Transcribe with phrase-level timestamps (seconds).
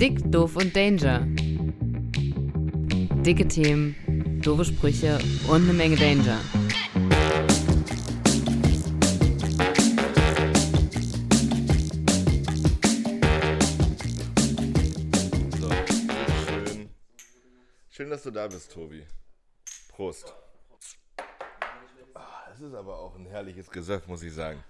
[0.00, 1.26] Dick, doof und Danger.
[3.26, 5.18] Dicke Themen, doofe Sprüche
[5.48, 6.38] und eine Menge Danger.
[15.60, 15.68] So,
[16.46, 16.90] schön.
[17.90, 19.04] Schön, dass du da bist, Tobi.
[19.88, 20.32] Prost.
[22.14, 24.62] Ah, Das ist aber auch ein herrliches Gesöff, muss ich sagen.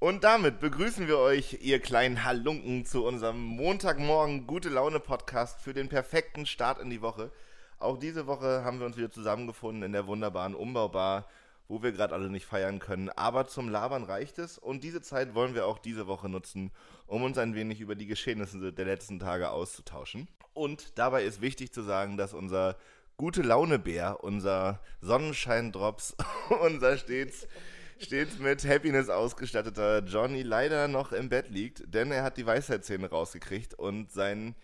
[0.00, 5.74] Und damit begrüßen wir euch, ihr kleinen Halunken, zu unserem Montagmorgen Gute Laune Podcast für
[5.74, 7.30] den perfekten Start in die Woche.
[7.78, 11.28] Auch diese Woche haben wir uns wieder zusammengefunden in der wunderbaren Umbaubar,
[11.68, 13.10] wo wir gerade alle nicht feiern können.
[13.10, 16.70] Aber zum Labern reicht es und diese Zeit wollen wir auch diese Woche nutzen,
[17.06, 20.28] um uns ein wenig über die Geschehnisse der letzten Tage auszutauschen.
[20.54, 22.78] Und dabei ist wichtig zu sagen, dass unser
[23.18, 26.16] gute Laune Bär, unser Sonnenschein-Drops,
[26.62, 27.46] unser stets,
[28.00, 33.10] stets mit Happiness ausgestatteter Johnny leider noch im Bett liegt, denn er hat die Weisheitszähne
[33.10, 34.54] rausgekriegt und sein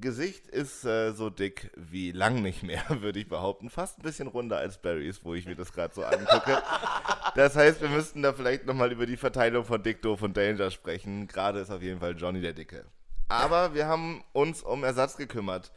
[0.00, 3.68] Gesicht ist äh, so dick wie lang nicht mehr, würde ich behaupten.
[3.68, 6.62] Fast ein bisschen runder als Barrys, wo ich mir das gerade so angucke.
[7.34, 10.70] Das heißt, wir müssten da vielleicht nochmal über die Verteilung von Dick, Doof und Danger
[10.70, 11.28] sprechen.
[11.28, 12.84] Gerade ist auf jeden Fall Johnny der Dicke.
[13.28, 15.72] Aber wir haben uns um Ersatz gekümmert.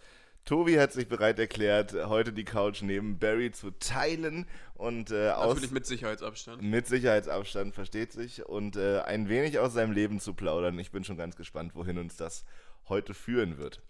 [0.46, 5.56] Tobi hat sich bereit erklärt, heute die Couch neben Barry zu teilen und äh, aus
[5.56, 6.62] Natürlich mit Sicherheitsabstand.
[6.62, 10.78] mit Sicherheitsabstand versteht sich und äh, ein wenig aus seinem Leben zu plaudern.
[10.78, 12.46] Ich bin schon ganz gespannt, wohin uns das
[12.90, 13.82] heute führen wird.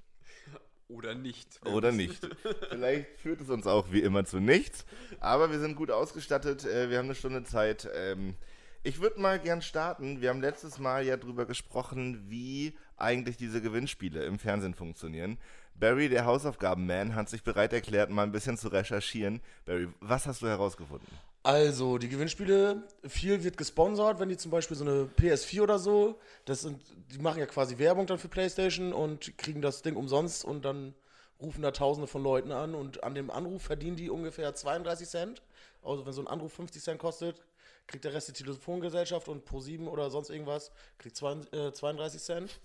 [0.88, 1.60] Oder nicht.
[1.66, 2.26] Oder nicht.
[2.70, 4.86] Vielleicht führt es uns auch wie immer zu nichts.
[5.20, 6.64] Aber wir sind gut ausgestattet.
[6.64, 7.90] äh, Wir haben eine Stunde Zeit.
[7.96, 8.36] Ähm,
[8.84, 10.22] Ich würde mal gern starten.
[10.22, 15.38] Wir haben letztes Mal ja drüber gesprochen, wie eigentlich diese Gewinnspiele im Fernsehen funktionieren.
[15.80, 19.42] Barry, der Hausaufgaben-Man, hat sich bereit erklärt, mal ein bisschen zu recherchieren.
[19.66, 21.08] Barry, was hast du herausgefunden?
[21.44, 26.20] Also, die Gewinnspiele, viel wird gesponsert, wenn die zum Beispiel so eine PS4 oder so,
[26.46, 30.44] das sind, die machen ja quasi Werbung dann für PlayStation und kriegen das Ding umsonst
[30.44, 30.96] und dann
[31.40, 35.42] rufen da tausende von Leuten an und an dem Anruf verdienen die ungefähr 32 Cent.
[35.84, 37.40] Also wenn so ein Anruf 50 Cent kostet,
[37.86, 42.60] kriegt der Rest die Telefongesellschaft und Pro7 oder sonst irgendwas kriegt zwei- äh, 32 Cent.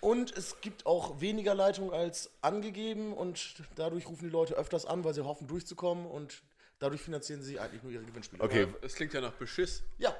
[0.00, 5.02] Und es gibt auch weniger Leitungen als angegeben und dadurch rufen die Leute öfters an,
[5.04, 6.42] weil sie hoffen durchzukommen und
[6.78, 8.42] dadurch finanzieren sie eigentlich nur ihre Gewinnspiele.
[8.42, 8.68] Okay.
[8.82, 9.82] Es klingt ja nach Beschiss.
[9.98, 10.14] Ja,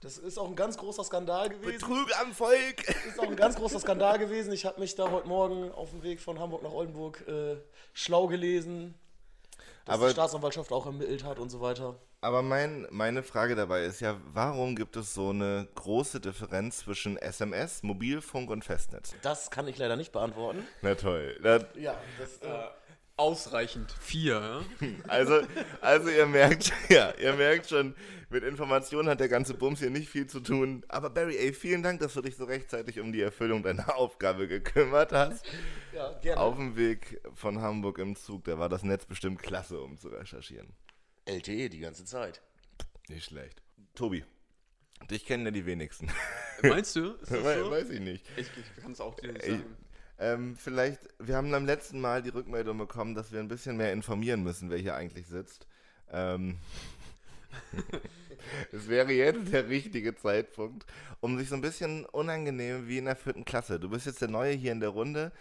[0.00, 1.72] das ist auch ein ganz großer Skandal gewesen.
[1.72, 2.88] Betrug am Volk!
[3.08, 4.52] ist auch ein ganz großer Skandal gewesen.
[4.52, 7.56] Ich habe mich da heute Morgen auf dem Weg von Hamburg nach Oldenburg äh,
[7.92, 8.94] schlau gelesen,
[9.84, 11.96] dass Aber- die Staatsanwaltschaft auch ermittelt hat und so weiter.
[12.24, 17.16] Aber mein, meine Frage dabei ist ja, warum gibt es so eine große Differenz zwischen
[17.16, 19.16] SMS, Mobilfunk und Festnetz?
[19.22, 20.64] Das kann ich leider nicht beantworten.
[20.82, 21.36] Na toll.
[21.42, 22.68] Na, Ja, das, äh,
[23.16, 23.92] Ausreichend.
[24.00, 24.88] Vier, ja?
[25.08, 25.42] Also,
[25.80, 27.96] also ihr merkt, ja, ihr merkt schon,
[28.30, 30.84] mit Informationen hat der ganze Bums hier nicht viel zu tun.
[30.88, 34.46] Aber Barry, ey, vielen Dank, dass du dich so rechtzeitig um die Erfüllung deiner Aufgabe
[34.46, 35.44] gekümmert hast.
[35.92, 36.40] ja gerne.
[36.40, 40.06] Auf dem Weg von Hamburg im Zug, da war das Netz bestimmt klasse, um zu
[40.08, 40.72] recherchieren.
[41.26, 42.40] LTE die ganze Zeit.
[43.08, 43.62] Nicht schlecht.
[43.94, 44.24] Tobi,
[45.10, 46.10] dich kennen ja die wenigsten.
[46.62, 47.12] Meinst du?
[47.14, 47.70] Ist das We- so?
[47.70, 48.24] Weiß ich nicht.
[48.36, 49.76] Ich, ich kann es auch dir nicht sagen.
[50.18, 53.92] Ähm, vielleicht, wir haben beim letzten Mal die Rückmeldung bekommen, dass wir ein bisschen mehr
[53.92, 55.66] informieren müssen, wer hier eigentlich sitzt.
[56.10, 56.58] Ähm,
[58.72, 60.86] es wäre jetzt der richtige Zeitpunkt,
[61.20, 63.80] um sich so ein bisschen unangenehm wie in der vierten Klasse.
[63.80, 65.32] Du bist jetzt der Neue hier in der Runde.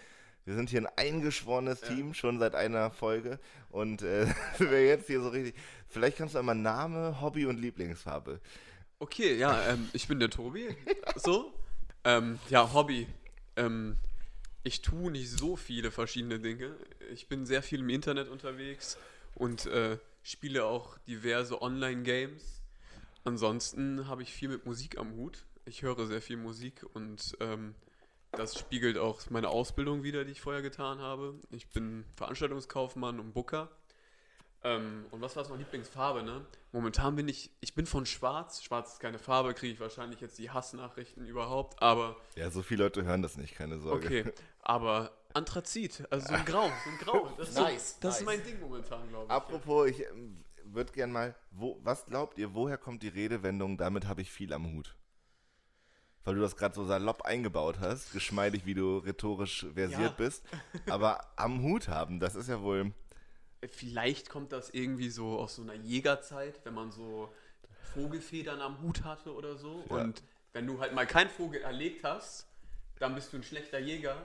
[0.46, 3.40] Wir sind hier ein eingeschworenes Team, schon seit einer Folge.
[3.70, 5.56] Und äh, wäre jetzt hier so richtig.
[5.88, 8.40] Vielleicht kannst du einmal Name, Hobby und Lieblingsfarbe.
[9.00, 10.76] Okay, ja, ähm, ich bin der Tobi.
[11.16, 11.54] So.
[12.04, 13.08] Ähm, ja, Hobby.
[13.56, 13.98] Ähm,
[14.64, 16.76] ich tue nicht so viele verschiedene Dinge.
[17.12, 18.98] Ich bin sehr viel im Internet unterwegs
[19.36, 22.62] und äh, spiele auch diverse Online-Games.
[23.24, 25.46] Ansonsten habe ich viel mit Musik am Hut.
[25.66, 27.76] Ich höre sehr viel Musik und ähm,
[28.32, 31.36] das spiegelt auch meine Ausbildung wieder, die ich vorher getan habe.
[31.52, 33.70] Ich bin Veranstaltungskaufmann und Booker.
[34.64, 36.46] Ähm, und was war noch Lieblingsfarbe, ne?
[36.72, 38.62] Momentan bin ich, ich bin von Schwarz.
[38.64, 42.84] Schwarz ist keine Farbe, kriege ich wahrscheinlich jetzt die Hassnachrichten überhaupt, aber Ja, so viele
[42.84, 44.06] Leute hören das nicht, keine Sorge.
[44.06, 44.32] okay.
[44.62, 47.30] Aber Anthrazit, also so ein Grau, so ein Grau.
[47.38, 48.38] Das ist, Nice, das ist nice.
[48.38, 49.32] mein Ding momentan, glaube ich.
[49.32, 50.04] Apropos, ich
[50.66, 54.54] würde gern mal, wo, was glaubt ihr, woher kommt die Redewendung, damit habe ich viel
[54.54, 54.96] am Hut?
[56.24, 60.10] Weil du das gerade so salopp eingebaut hast, geschmeidig, wie du rhetorisch versiert Ja.
[60.10, 60.44] bist.
[60.90, 62.92] Aber am Hut haben, das ist ja wohl.
[63.68, 67.34] Vielleicht kommt das irgendwie so aus so einer Jägerzeit, wenn man so
[67.94, 69.84] Vogelfedern am Hut hatte oder so.
[69.90, 69.98] Ja.
[69.98, 70.24] Und
[70.54, 72.48] wenn du halt mal keinen Vogel erlegt hast,
[73.00, 74.16] dann bist du ein schlechter Jäger.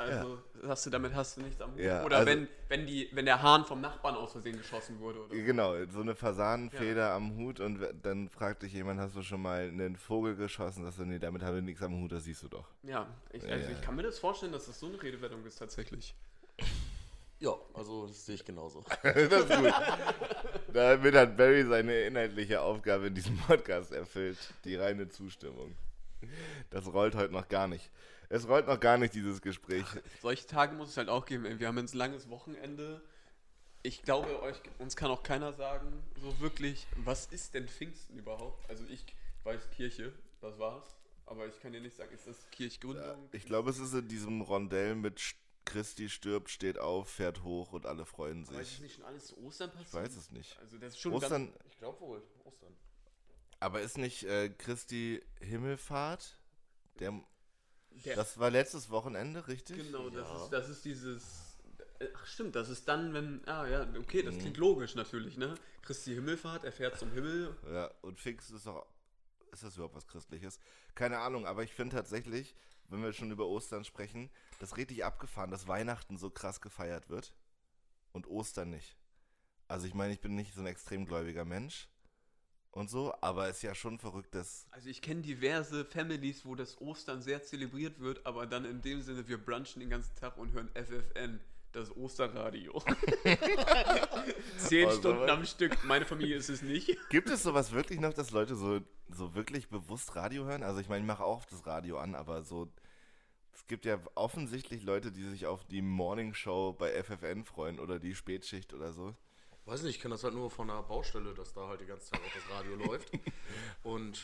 [0.00, 1.80] Also hast du damit hast du nichts am Hut.
[1.80, 5.20] Ja, oder also- wenn, wenn, die, wenn der Hahn vom Nachbarn aus Versehen geschossen wurde.
[5.20, 5.42] Oder so.
[5.42, 9.62] Genau, so eine Fasanenfeder am Hut und dann fragt dich jemand, hast du schon mal
[9.62, 10.84] einen Vogel geschossen?
[10.84, 12.66] Sagst du, nee, damit haben wir nichts am Hut, das siehst du doch.
[12.82, 13.72] Ja, ich, Ja, also ja.
[13.72, 16.14] ich kann mir das vorstellen, dass das so eine Redewendung ist tatsächlich.
[17.38, 18.84] Ja, also das sehe ich genauso.
[19.02, 19.72] das ist gut.
[20.74, 24.36] Damit hat Barry seine inhaltliche Aufgabe in diesem Podcast erfüllt.
[24.64, 25.74] Die reine Zustimmung.
[26.68, 27.90] Das rollt heute noch gar nicht.
[28.32, 29.84] Es rollt noch gar nicht, dieses Gespräch.
[30.22, 31.58] Solche Tage muss es halt auch geben.
[31.58, 33.02] Wir haben jetzt ein langes Wochenende.
[33.82, 38.68] Ich glaube, euch, uns kann auch keiner sagen, so wirklich, was ist denn Pfingsten überhaupt?
[38.70, 39.04] Also ich
[39.42, 40.94] weiß Kirche, das war's.
[41.26, 43.28] Aber ich kann dir nicht sagen, ist das Kirchgründung?
[43.32, 45.20] Ich glaube, es ist in diesem Rondell mit
[45.64, 48.80] Christi stirbt, steht auf, fährt hoch und alle freuen Aber ist sich.
[48.80, 49.88] nicht schon alles zu Ostern passiert?
[49.88, 50.56] Ich weiß es nicht.
[50.60, 52.76] Also das ist schon Ostern, Ich glaube wohl, Ostern.
[53.60, 56.36] aber ist nicht äh, Christi Himmelfahrt?
[56.98, 57.20] Der,
[58.04, 59.76] Der- das war letztes Wochenende, richtig?
[59.76, 60.44] Genau, das, Ja.
[60.44, 61.56] ist, das ist dieses.
[62.16, 63.46] Ach stimmt, das ist dann, wenn.
[63.46, 64.26] Ah ja, okay, Mhm.
[64.26, 65.54] das klingt logisch natürlich, ne?
[65.82, 67.54] Christi Himmelfahrt, er fährt zum Himmel.
[67.70, 68.86] Ja, und Fix ist doch.
[69.52, 70.58] Ist das überhaupt was Christliches?
[70.94, 72.54] Keine Ahnung, aber ich finde tatsächlich,
[72.88, 77.34] wenn wir schon über Ostern sprechen, das richtig abgefahren, dass Weihnachten so krass gefeiert wird
[78.12, 78.96] und Ostern nicht.
[79.68, 81.88] Also ich meine, ich bin nicht so ein extrem gläubiger Mensch
[82.72, 84.66] und so, aber es ist ja schon verrückt, dass.
[84.70, 89.02] Also ich kenne diverse Families, wo das Ostern sehr zelebriert wird, aber dann in dem
[89.02, 91.40] Sinne, wir brunchen den ganzen Tag und hören FFN,
[91.72, 92.82] das Osterradio.
[94.56, 95.82] Zehn Oh, Stunden am Stück.
[95.84, 96.96] Meine Familie ist es nicht.
[97.10, 100.62] Gibt es sowas wirklich noch, dass Leute so, so wirklich bewusst Radio hören?
[100.62, 102.72] Also ich meine, ich mache auch das Radio an, aber so.
[103.52, 107.98] Es gibt ja offensichtlich Leute, die sich auf die Morning Show bei FFN freuen oder
[107.98, 109.14] die Spätschicht oder so.
[109.70, 112.10] Weiß nicht, ich kenne das halt nur von der Baustelle, dass da halt die ganze
[112.10, 113.12] Zeit auch das Radio läuft.
[113.84, 114.20] Und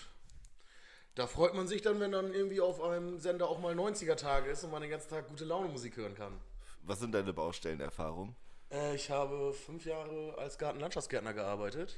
[1.14, 4.64] da freut man sich dann, wenn dann irgendwie auf einem Sender auch mal 90er-Tage ist
[4.64, 6.37] und man den ganzen Tag gute Laune Musik hören kann.
[6.82, 8.34] Was sind deine Baustellenerfahrungen?
[8.72, 11.96] Äh, ich habe fünf Jahre als Gartenlandschaftsgärtner gearbeitet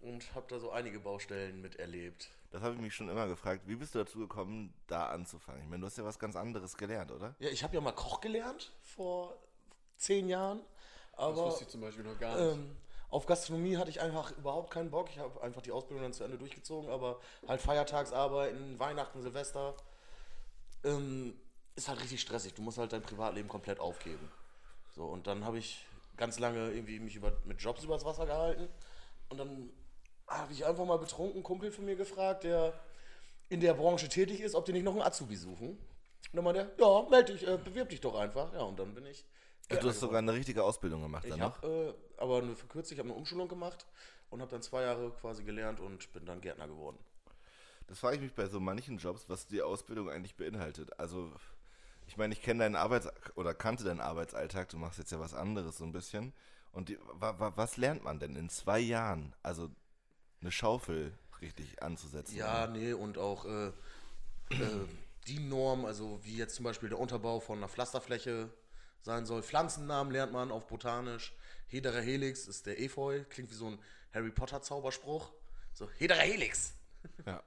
[0.00, 2.30] und habe da so einige Baustellen miterlebt.
[2.52, 3.62] Das habe ich mich schon immer gefragt.
[3.66, 5.62] Wie bist du dazu gekommen, da anzufangen?
[5.62, 7.34] Ich meine, du hast ja was ganz anderes gelernt, oder?
[7.40, 9.36] Ja, ich habe ja mal Koch gelernt vor
[9.96, 10.60] zehn Jahren,
[11.12, 12.54] Das aber wusste ich zum Beispiel noch gar nicht.
[12.54, 12.76] ähm,
[13.10, 15.10] auf Gastronomie hatte ich einfach überhaupt keinen Bock.
[15.10, 19.74] Ich habe einfach die Ausbildung dann zu Ende durchgezogen, aber halt Feiertagsarbeiten, Weihnachten, Silvester
[20.84, 21.38] ähm,
[21.76, 22.54] ist halt richtig stressig.
[22.54, 24.30] Du musst halt dein Privatleben komplett aufgeben.
[24.94, 25.84] So, und dann habe ich
[26.16, 28.68] ganz lange irgendwie mich über, mit Jobs übers Wasser gehalten.
[29.28, 29.70] Und dann
[30.26, 32.72] habe ich einfach mal betrunken einen Kumpel von mir gefragt, der
[33.48, 35.70] in der Branche tätig ist, ob die nicht noch einen Azubi suchen.
[35.70, 35.78] Und
[36.32, 38.52] dann meinte er, ja, melde dich, äh, bewirb dich doch einfach.
[38.54, 39.24] Ja, und dann bin ich.
[39.80, 41.62] Du hast sogar eine richtige Ausbildung gemacht ich danach.
[41.62, 43.86] habe äh, aber eine verkürzt, ich habe eine Umschulung gemacht
[44.30, 46.98] und habe dann zwei Jahre quasi gelernt und bin dann Gärtner geworden.
[47.86, 50.98] Das frage ich mich bei so manchen Jobs, was die Ausbildung eigentlich beinhaltet.
[50.98, 51.30] Also,
[52.06, 55.34] ich meine, ich kenne deinen Arbeits- oder kannte deinen Arbeitsalltag, du machst jetzt ja was
[55.34, 56.32] anderes so ein bisschen.
[56.72, 59.34] Und die, wa, wa, was lernt man denn in zwei Jahren?
[59.42, 59.68] Also,
[60.40, 62.36] eine Schaufel richtig anzusetzen.
[62.36, 63.72] Ja, nee, und auch äh, äh,
[65.26, 68.50] die Norm, also wie jetzt zum Beispiel der Unterbau von einer Pflasterfläche
[69.02, 69.42] sein soll.
[69.42, 71.34] Pflanzennamen lernt man auf Botanisch.
[71.66, 73.78] Hedera helix ist der Efeu, klingt wie so ein
[74.12, 75.32] Harry Potter Zauberspruch.
[75.72, 76.74] So, Hedera helix.
[77.26, 77.42] Ja,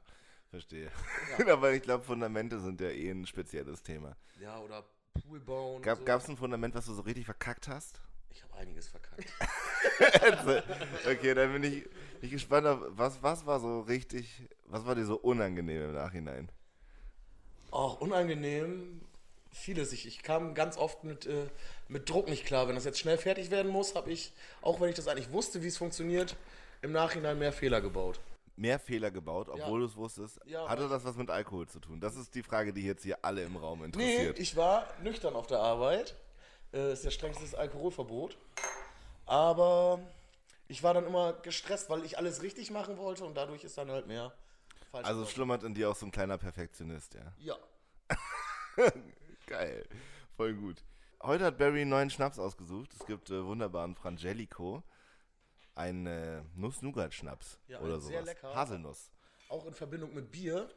[0.50, 0.92] verstehe.
[1.50, 4.18] Aber ich glaube, Fundamente sind ja eh ein spezielles Thema.
[4.42, 5.82] Ja, oder Pool bauen.
[5.82, 6.14] Gab und so.
[6.14, 8.02] es ein Fundament, was du so richtig verkackt hast?
[8.30, 9.26] Ich habe einiges verkackt.
[11.10, 11.92] Okay, dann bin ich, bin
[12.22, 16.52] ich gespannt, auf, was, was war so richtig, was war dir so unangenehm im Nachhinein?
[17.72, 19.02] Auch unangenehm.
[19.56, 19.94] Vieles.
[19.94, 21.48] Ich, ich kam ganz oft mit, äh,
[21.88, 22.68] mit Druck nicht klar.
[22.68, 25.64] Wenn das jetzt schnell fertig werden muss, habe ich, auch wenn ich das eigentlich wusste,
[25.64, 26.36] wie es funktioniert,
[26.82, 28.20] im Nachhinein mehr Fehler gebaut.
[28.58, 30.40] Mehr Fehler gebaut, obwohl du es wusstest.
[30.46, 32.00] Ja, Hatte das was mit Alkohol zu tun?
[32.02, 34.40] Das ist die Frage, die jetzt hier alle im Raum Nee, interessiert.
[34.40, 36.16] ich war nüchtern auf der Arbeit.
[36.74, 38.38] Äh, ist ja strengstes Alkoholverbot.
[39.26, 40.00] Aber
[40.68, 43.90] ich war dann immer gestresst, weil ich alles richtig machen wollte und dadurch ist dann
[43.90, 44.34] halt mehr
[44.92, 45.08] falsch.
[45.08, 47.34] also schlummert in dir auch so ein kleiner Perfektionist, ja.
[47.40, 47.56] Ja.
[49.48, 49.86] Geil,
[50.36, 50.84] voll gut.
[51.22, 52.92] Heute hat Barry einen neuen Schnaps ausgesucht.
[53.00, 54.84] Es gibt äh, wunderbaren Frangelico,
[55.76, 58.08] ein äh, Nuss-Nougat-Schnaps Ja, oder sowas.
[58.08, 58.54] sehr lecker.
[58.56, 59.12] Haselnuss.
[59.50, 60.70] Auch in Verbindung mit Bier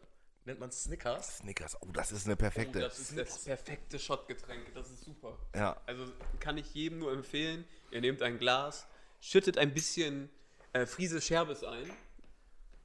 [0.45, 1.39] nennt man Snickers.
[1.39, 2.81] Snickers, oh, das ist eine Oh, perfekte.
[2.81, 4.75] das ist das perfekte Shotgetränk.
[4.75, 5.39] Das ist super.
[5.55, 6.11] ja, Also
[6.41, 7.65] kann ich jedem nur empfehlen.
[7.91, 8.87] Ihr nehmt ein Glas,
[9.21, 10.31] schüttet ein bisschen
[10.73, 11.91] äh, Friese Scherbes ein,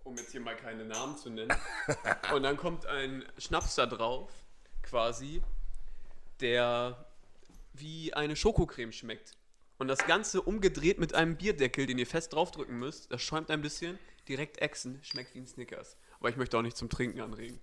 [0.03, 1.53] um jetzt hier mal keine Namen zu nennen.
[2.33, 4.31] Und dann kommt ein Schnaps da drauf,
[4.81, 5.41] quasi,
[6.41, 7.05] der
[7.73, 9.33] wie eine Schokocreme schmeckt.
[9.79, 13.11] Und das Ganze umgedreht mit einem Bierdeckel, den ihr fest draufdrücken müsst.
[13.11, 13.97] Das schäumt ein bisschen,
[14.27, 15.97] direkt exen, schmeckt wie ein Snickers.
[16.19, 17.59] Aber ich möchte auch nicht zum Trinken anregen.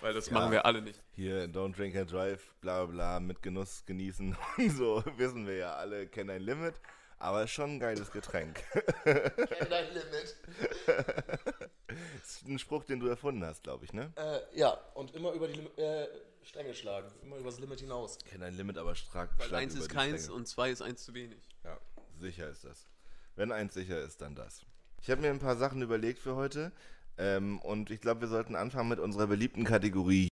[0.00, 0.34] Weil das Ja.
[0.34, 1.00] machen wir alle nicht.
[1.12, 5.56] Hier, don't drink and drive, bla bla bla, mit Genuss genießen und so, wissen wir
[5.56, 6.74] ja alle, kennen ein Limit.
[7.20, 8.60] Aber ist schon ein geiles Getränk.
[9.04, 10.36] Kenn dein Limit.
[12.22, 14.12] ist ein Spruch, den du erfunden hast, glaube ich, ne?
[14.16, 16.06] Äh, ja, und immer über die Lim äh,
[16.44, 17.08] Stränge schlagen.
[17.22, 18.18] Immer übers Limit hinaus.
[18.28, 19.30] Kenn ein Limit, aber stark.
[19.38, 20.36] Weil eins ist keins Stränge.
[20.36, 21.38] und zwei ist eins zu wenig.
[21.64, 21.78] Ja,
[22.20, 22.88] sicher ist das.
[23.36, 24.64] Wenn eins sicher ist, dann das.
[25.00, 26.72] Ich habe mir ein paar Sachen überlegt für heute.
[27.18, 30.28] Ähm, und ich glaube, wir sollten anfangen mit unserer beliebten Kategorie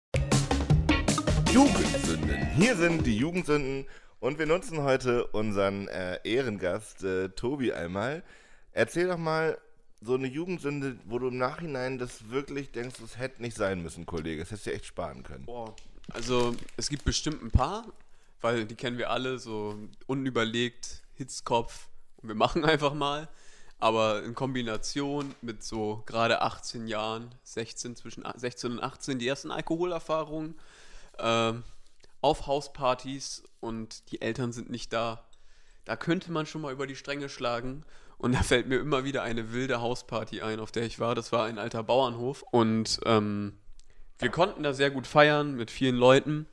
[1.51, 2.47] Jugendsünden.
[2.55, 3.88] Hier sind die Jugendsünden
[4.19, 8.24] und wir nutzen heute unseren äh, Ehrengast äh, Tobi einmal.
[8.74, 9.57] Erzähl doch mal
[10.01, 14.05] so eine Jugendsünde, wo du im Nachhinein das wirklich denkst, das hätte nicht sein müssen,
[14.05, 14.41] Kollege.
[14.41, 15.45] Das hättest du echt sparen können.
[15.45, 15.75] Boah.
[16.12, 17.85] Also, es gibt bestimmt ein paar,
[18.41, 23.27] weil die kennen wir alle, so unüberlegt, Hitzkopf und wir machen einfach mal.
[23.79, 29.51] Aber in Kombination mit so gerade 18 Jahren, 16, zwischen 16 und 18, die ersten
[29.51, 30.55] Alkoholerfahrungen,
[31.19, 31.63] ähm,
[32.21, 35.25] auf Hauspartys und die Eltern sind nicht da.
[35.83, 37.83] Da könnte man schon mal über die Stränge schlagen.
[38.17, 41.13] Und da fällt mir immer wieder eine wilde Hausparty ein, auf der ich war.
[41.15, 42.43] Das war ein alter Bauernhof.
[42.50, 43.57] Und ähm,
[44.19, 46.48] wir konnten da sehr gut feiern mit vielen Leuten.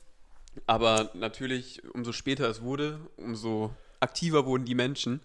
[0.66, 5.20] Aber natürlich, umso später es wurde, umso aktiver wurden die Menschen.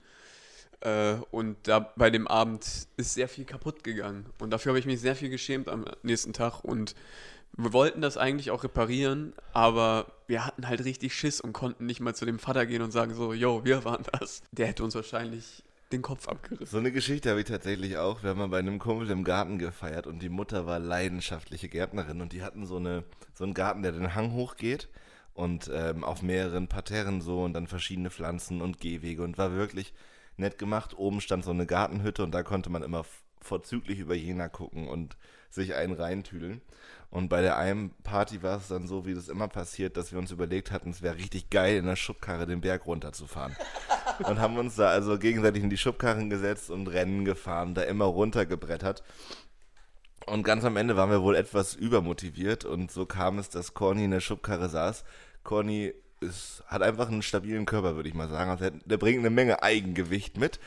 [0.82, 4.28] Äh, und da bei dem Abend ist sehr viel kaputt gegangen.
[4.40, 6.64] Und dafür habe ich mich sehr viel geschämt am nächsten Tag.
[6.64, 6.96] Und
[7.58, 12.00] wir wollten das eigentlich auch reparieren, aber wir hatten halt richtig Schiss und konnten nicht
[12.00, 14.44] mal zu dem Vater gehen und sagen so, yo, wir waren das.
[14.52, 16.66] Der hätte uns wahrscheinlich den Kopf abgerissen.
[16.66, 18.24] So eine Geschichte habe ich tatsächlich auch.
[18.24, 22.22] Wir haben mal bei einem Kumpel im Garten gefeiert und die Mutter war leidenschaftliche Gärtnerin
[22.22, 23.04] und die hatten so, eine,
[23.34, 24.90] so einen Garten, der den Hang hochgeht
[25.34, 29.94] und ähm, auf mehreren Parterren so und dann verschiedene Pflanzen und Gehwege und war wirklich
[30.36, 30.98] nett gemacht.
[30.98, 33.06] Oben stand so eine Gartenhütte und da konnte man immer
[33.40, 35.16] vorzüglich über Jena gucken und
[35.50, 36.62] sich einen reintüdeln.
[37.18, 40.20] Und bei der einen Party war es dann so, wie das immer passiert, dass wir
[40.20, 43.56] uns überlegt hatten, es wäre richtig geil, in der Schubkarre den Berg runterzufahren
[44.30, 48.06] und haben uns da also gegenseitig in die Schubkarren gesetzt und Rennen gefahren, da immer
[48.06, 49.02] runtergebrettert.
[50.28, 54.04] Und ganz am Ende waren wir wohl etwas übermotiviert und so kam es, dass Corny
[54.04, 55.04] in der Schubkarre saß.
[55.44, 58.52] Corny ist, hat einfach einen stabilen Körper, würde ich mal sagen.
[58.52, 60.60] Also er- der bringt eine Menge Eigengewicht mit.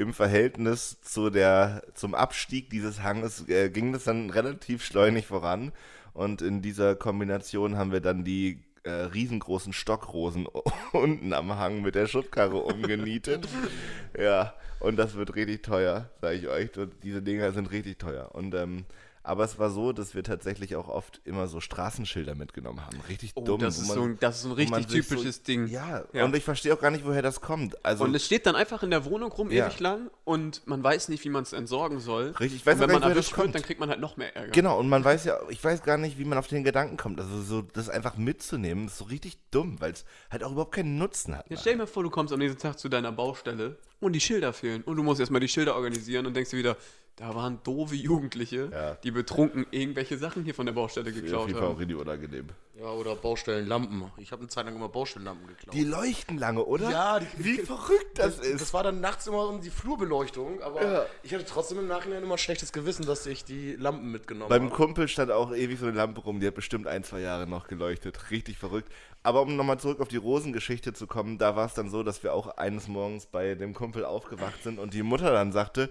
[0.00, 5.72] Im Verhältnis zu der, zum Abstieg dieses Hanges äh, ging das dann relativ schleunig voran.
[6.14, 10.46] Und in dieser Kombination haben wir dann die äh, riesengroßen Stockrosen
[10.92, 13.46] unten am Hang mit der Schubkarre umgenietet.
[14.18, 16.70] ja, und das wird richtig teuer, sage ich euch.
[17.02, 18.34] Diese Dinger sind richtig teuer.
[18.34, 18.86] Und ähm,
[19.22, 22.98] aber es war so, dass wir tatsächlich auch oft immer so Straßenschilder mitgenommen haben.
[23.08, 23.60] Richtig Oh, dumm.
[23.60, 25.66] das, ist man- so ein, das ist so ein richtig typisches so, Ding.
[25.66, 26.24] Ja, Ja.
[26.24, 27.84] und ich verstehe auch gar nicht, woher das kommt.
[27.84, 29.66] Also Und es steht dann einfach in der Wohnung rum, Ja.
[29.66, 32.30] ewig lang, und man weiß nicht, wie man es entsorgen soll.
[32.40, 33.54] Richtig, ich weiß und wenn man nicht, erwischt wird, kommt.
[33.54, 34.52] dann kriegt man halt noch mehr Ärger.
[34.52, 37.20] Genau, und man weiß ja, ich weiß gar nicht, wie man auf den Gedanken kommt.
[37.20, 40.96] Also so das einfach mitzunehmen, ist so richtig dumm, weil es halt auch überhaupt keinen
[40.96, 41.44] Nutzen hat.
[41.50, 44.20] Jetzt stell dir mal vor, du kommst am nächsten Tag zu deiner Baustelle und die
[44.20, 44.82] Schilder fehlen.
[44.82, 46.76] Und du musst erstmal die Schilder organisieren und denkst dir wieder,
[47.16, 48.94] da waren doofe Jugendliche, Ja.
[48.94, 51.78] die betrunken irgendwelche Sachen hier von der Baustelle Auf geklaut jeden Fall auch haben.
[51.78, 52.46] richtig unangenehm.
[52.78, 54.10] Ja, oder Baustellenlampen.
[54.16, 55.74] Ich habe eine Zeit lang immer Baustellenlampen geklaut.
[55.74, 56.90] Die leuchten lange, oder?
[56.90, 58.58] Ja, die- wie verrückt das, ist.
[58.62, 61.06] Das war dann nachts immer um die Flurbeleuchtung, aber Ja.
[61.22, 64.74] ich hatte trotzdem im Nachhinein immer schlechtes Gewissen, dass ich die Lampen mitgenommen Beim habe.
[64.74, 67.68] Kumpel stand auch ewig so eine Lampe rum, die hat bestimmt ein, zwei Jahre noch
[67.68, 68.30] geleuchtet.
[68.30, 68.90] Richtig verrückt.
[69.22, 72.22] Aber um nochmal zurück auf die Rosengeschichte zu kommen, da war es dann so, dass
[72.22, 75.90] wir auch eines Morgens bei dem Kumpel aufgewacht sind und die Mutter dann sagte,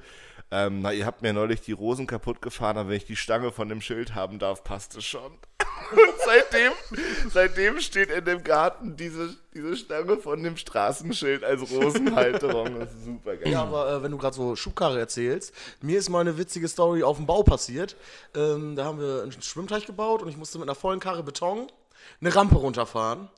[0.51, 3.51] ähm, na, ihr habt mir neulich die Rosen kaputt gefahren, aber wenn ich die Stange
[3.51, 5.37] von dem Schild haben darf, passt es schon.
[6.25, 6.73] Seitdem,
[7.31, 12.79] seitdem steht in dem Garten diese, diese Stange von dem Straßenschild als Rosenhalterung.
[12.79, 13.51] Das ist super geil.
[13.51, 17.01] Ja, aber äh, wenn du gerade so Schubkarre erzählst, mir ist mal eine witzige Story
[17.01, 17.95] auf dem Bau passiert.
[18.35, 21.71] Ähm, da haben wir einen Schwimmteich gebaut und ich musste mit einer vollen Karre Beton
[22.21, 23.29] eine Rampe runterfahren.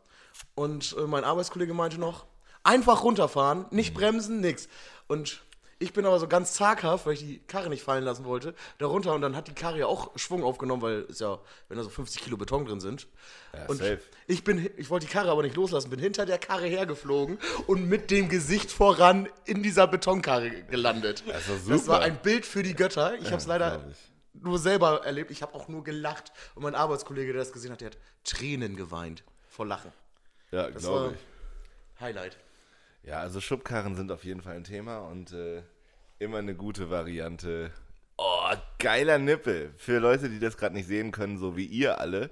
[0.55, 2.25] Und äh, mein Arbeitskollege meinte noch,
[2.63, 4.67] einfach runterfahren, nicht bremsen, nix.
[5.07, 5.41] Und
[5.81, 8.85] ich bin aber so ganz zaghaft, weil ich die Karre nicht fallen lassen wollte, da
[8.85, 11.83] runter und dann hat die Karre ja auch Schwung aufgenommen, weil ist ja, wenn da
[11.83, 13.07] so 50 Kilo Beton drin sind.
[13.53, 13.99] Ja, und safe.
[14.27, 17.89] ich bin, ich wollte die Karre aber nicht loslassen, bin hinter der Karre hergeflogen und
[17.89, 21.23] mit dem Gesicht voran in dieser Betonkarre gelandet.
[21.27, 21.99] Das war Das war super.
[21.99, 23.15] ein Bild für die Götter.
[23.19, 23.83] Ich habe es leider
[24.33, 25.31] nur selber erlebt.
[25.31, 26.31] Ich habe auch nur gelacht.
[26.55, 29.91] Und mein Arbeitskollege, der das gesehen hat, der hat Tränen geweint vor Lachen.
[30.51, 32.01] Ja, glaube ich.
[32.01, 32.37] Highlight.
[33.03, 35.63] Ja, also Schubkarren sind auf jeden Fall ein Thema und äh,
[36.19, 37.71] immer eine gute Variante.
[38.17, 39.73] Oh, geiler Nippel.
[39.77, 42.29] Für Leute, die das gerade nicht sehen können, so wie ihr alle.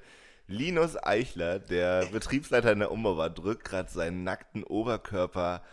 [0.48, 5.64] Linus Eichler, der Betriebsleiter in der Umbauer, drückt gerade seinen nackten Oberkörper.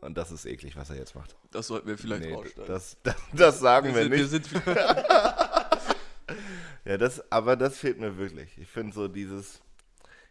[0.00, 1.36] Und das ist eklig, was er jetzt macht.
[1.50, 2.68] Das sollten wir vielleicht Nee, rausstellen.
[2.68, 4.28] das, das, das sagen wir wir nicht.
[4.30, 4.48] sind,
[6.84, 8.56] Ja, das, aber das fehlt mir wirklich.
[8.58, 9.60] Ich finde so dieses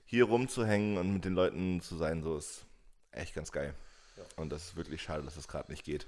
[0.05, 2.65] hier rumzuhängen und mit den Leuten zu sein, so ist
[3.11, 3.73] echt ganz geil.
[4.35, 6.07] Und das ist wirklich schade, dass das gerade nicht geht.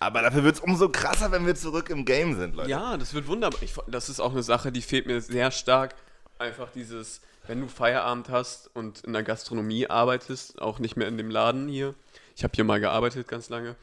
[0.00, 2.70] Aber dafür wird es umso krasser, wenn wir zurück im Game sind, Leute.
[2.70, 3.60] Ja, das wird wunderbar.
[3.62, 5.94] Ich, das ist auch eine Sache, die fehlt mir sehr stark.
[6.38, 11.18] Einfach dieses, wenn du Feierabend hast und in der Gastronomie arbeitest, auch nicht mehr in
[11.18, 11.94] dem Laden hier.
[12.36, 13.74] Ich habe hier mal gearbeitet ganz lange.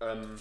[0.00, 0.36] Ähm,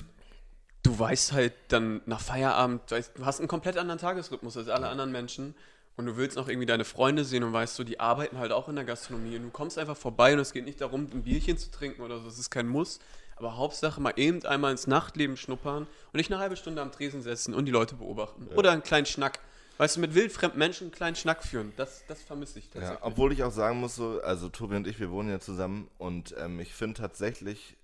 [0.83, 4.67] du weißt halt dann nach Feierabend, du, weißt, du hast einen komplett anderen Tagesrhythmus als
[4.67, 5.55] alle anderen Menschen.
[5.97, 8.69] Und du willst noch irgendwie deine Freunde sehen und weißt so, die arbeiten halt auch
[8.69, 9.35] in der Gastronomie.
[9.35, 12.19] Und du kommst einfach vorbei und es geht nicht darum, ein Bierchen zu trinken oder
[12.19, 12.27] so.
[12.27, 12.99] Es ist kein Muss.
[13.35, 17.21] Aber Hauptsache mal eben einmal ins Nachtleben schnuppern und nicht eine halbe Stunde am Tresen
[17.21, 18.47] setzen und die Leute beobachten.
[18.55, 19.39] Oder einen kleinen Schnack.
[19.79, 21.71] Weißt du, mit wildfremden Menschen einen kleinen Schnack führen.
[21.77, 23.03] Das, das vermisse ich Ja, tatsächlich.
[23.03, 26.33] obwohl ich auch sagen muss, so, also Tobi und ich, wir wohnen ja zusammen und
[26.39, 27.75] ähm, ich finde tatsächlich,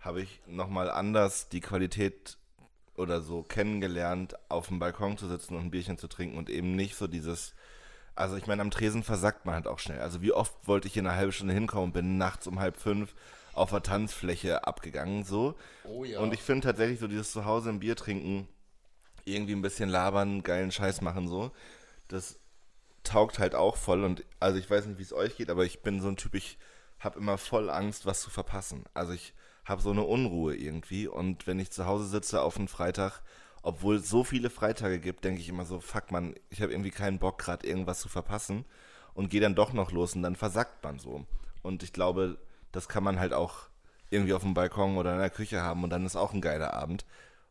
[0.00, 2.36] habe ich nochmal anders die Qualität
[2.96, 6.74] oder so kennengelernt, auf dem Balkon zu sitzen und ein Bierchen zu trinken und eben
[6.74, 7.54] nicht so dieses,
[8.16, 10.00] also ich meine, am Tresen versackt man halt auch schnell.
[10.00, 12.76] Also wie oft wollte ich hier eine halbe Stunde hinkommen und bin nachts um halb
[12.78, 13.14] fünf
[13.52, 15.54] auf der Tanzfläche abgegangen, so.
[15.84, 16.20] Oh ja.
[16.20, 18.48] Und ich finde tatsächlich so dieses Zuhause ein Bier trinken,
[19.24, 21.52] irgendwie ein bisschen labern, geilen Scheiß machen, so.
[22.08, 22.38] Das
[23.02, 25.82] taugt halt auch voll und also ich weiß nicht, wie es euch geht, aber ich
[25.82, 26.58] bin so ein Typ, ich
[26.98, 28.84] habe immer voll Angst, was zu verpassen.
[28.94, 32.68] Also ich habe so eine Unruhe irgendwie und wenn ich zu Hause sitze auf einen
[32.68, 33.22] Freitag,
[33.66, 36.92] obwohl es so viele Freitage gibt, denke ich immer so, fuck man, ich habe irgendwie
[36.92, 38.64] keinen Bock gerade irgendwas zu verpassen
[39.12, 41.26] und gehe dann doch noch los und dann versackt man so.
[41.62, 42.38] Und ich glaube,
[42.70, 43.68] das kann man halt auch
[44.08, 46.74] irgendwie auf dem Balkon oder in der Küche haben und dann ist auch ein geiler
[46.74, 47.04] Abend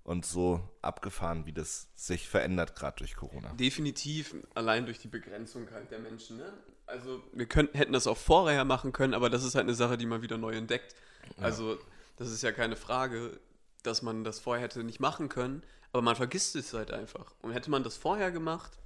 [0.06, 3.52] und so abgefahren, wie das sich verändert gerade durch Corona.
[3.56, 6.38] Definitiv, allein durch die Begrenzung halt der Menschen.
[6.38, 6.54] Ne?
[6.86, 9.98] Also wir könnten, hätten das auch vorher machen können, aber das ist halt eine Sache,
[9.98, 10.96] die man wieder neu entdeckt.
[11.42, 11.78] Also
[12.16, 13.38] das ist ja keine Frage,
[13.84, 15.62] dass man das vorher hätte nicht machen können,
[15.96, 17.34] aber man vergisst es halt einfach.
[17.42, 18.78] Und hätte man das vorher gemacht,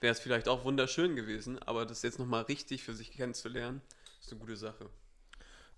[0.00, 3.82] wäre es vielleicht auch wunderschön gewesen, aber das jetzt nochmal richtig für sich kennenzulernen,
[4.20, 4.88] ist eine gute Sache.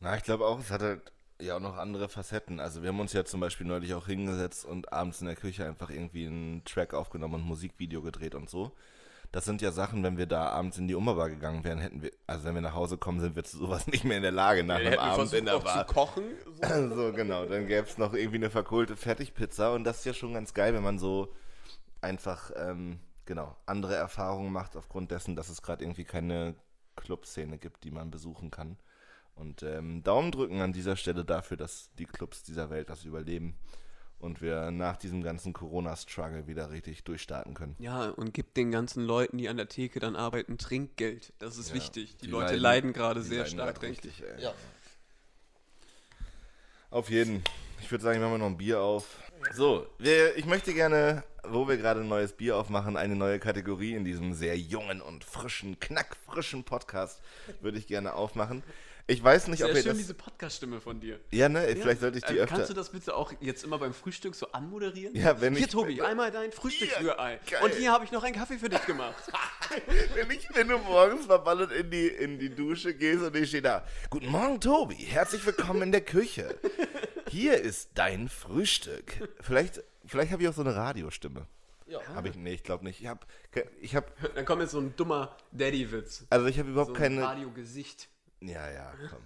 [0.00, 1.00] Na, ich glaube auch, es hat halt
[1.40, 2.60] ja auch noch andere Facetten.
[2.60, 5.64] Also wir haben uns ja zum Beispiel neulich auch hingesetzt und abends in der Küche
[5.64, 8.76] einfach irgendwie einen Track aufgenommen und ein Musikvideo gedreht und so.
[9.32, 12.10] Das sind ja Sachen, wenn wir da abends in die Ummerbar gegangen wären, hätten wir,
[12.26, 14.64] also wenn wir nach Hause kommen, sind wir zu sowas nicht mehr in der Lage
[14.64, 15.86] nach einem Abend in der Bar.
[15.86, 16.24] zu kochen.
[16.44, 16.96] So.
[16.96, 17.44] So, genau.
[17.46, 20.74] Dann gäbe es noch irgendwie eine verkohlte Fertigpizza und das ist ja schon ganz geil,
[20.74, 21.32] wenn man so
[22.00, 26.54] einfach, ähm, genau, andere Erfahrungen macht aufgrund dessen, dass es gerade irgendwie keine
[26.96, 28.78] Clubszene gibt, die man besuchen kann.
[29.34, 33.58] Und ähm, Daumen drücken an dieser Stelle dafür, dass die Clubs dieser Welt das überleben
[34.18, 37.76] und wir nach diesem ganzen Corona-Struggle wieder richtig durchstarten können.
[37.78, 41.32] Ja, und gibt den ganzen Leuten, die an der Theke dann arbeiten, Trinkgeld.
[41.38, 42.16] Das ist Ja, wichtig.
[42.16, 44.04] Die, die Leute leiden- leiden, gerade sehr leiden stark, denke ich.
[44.22, 44.42] richtig, ey.
[44.42, 44.54] Ja.
[46.90, 47.42] Auf jeden.
[47.80, 49.18] Ich würde sagen, machen wir noch ein Bier auf.
[49.52, 53.94] So, wir, ich möchte gerne, wo wir gerade ein neues Bier aufmachen, eine neue Kategorie
[53.94, 57.20] in diesem sehr jungen und frischen, knackfrischen Podcast
[57.60, 58.62] würde ich gerne aufmachen.
[59.08, 59.98] Ich weiß nicht, Sehr ob ihr schön, das...
[59.98, 61.20] diese Podcast-Stimme von dir.
[61.30, 61.64] Ja, ne?
[61.80, 62.56] Vielleicht sollte ich die Äh, öfter...
[62.56, 65.14] Kannst du das bitte auch jetzt immer beim Frühstück so anmoderieren?
[65.14, 67.38] Ja, wenn Hier, ich- Tobi, einmal dein Frühstücksrührei.
[67.48, 67.60] geil.
[67.62, 69.14] Und hier habe ich noch einen Kaffee für dich gemacht.
[70.16, 73.62] wenn, ich, wenn du morgens verballert in die, in die Dusche gehst und ich stehe
[73.62, 73.84] da.
[74.10, 74.96] Guten Morgen, Tobi.
[74.96, 76.58] Herzlich willkommen in der Küche.
[77.28, 79.28] Hier ist dein Frühstück.
[79.40, 81.46] Vielleicht, vielleicht habe ich auch so eine Radiostimme.
[81.86, 82.00] Ja.
[82.16, 82.34] Habe ich?
[82.34, 83.00] Nee, ich glaube nicht.
[83.00, 83.20] Ich habe,
[83.80, 86.24] ich habe, Dann kommt jetzt so ein dummer Daddy-Witz.
[86.28, 87.22] also ich habe überhaupt So ein keine.
[87.22, 88.08] Radiogesicht.
[88.48, 89.20] Ja, ja, komm.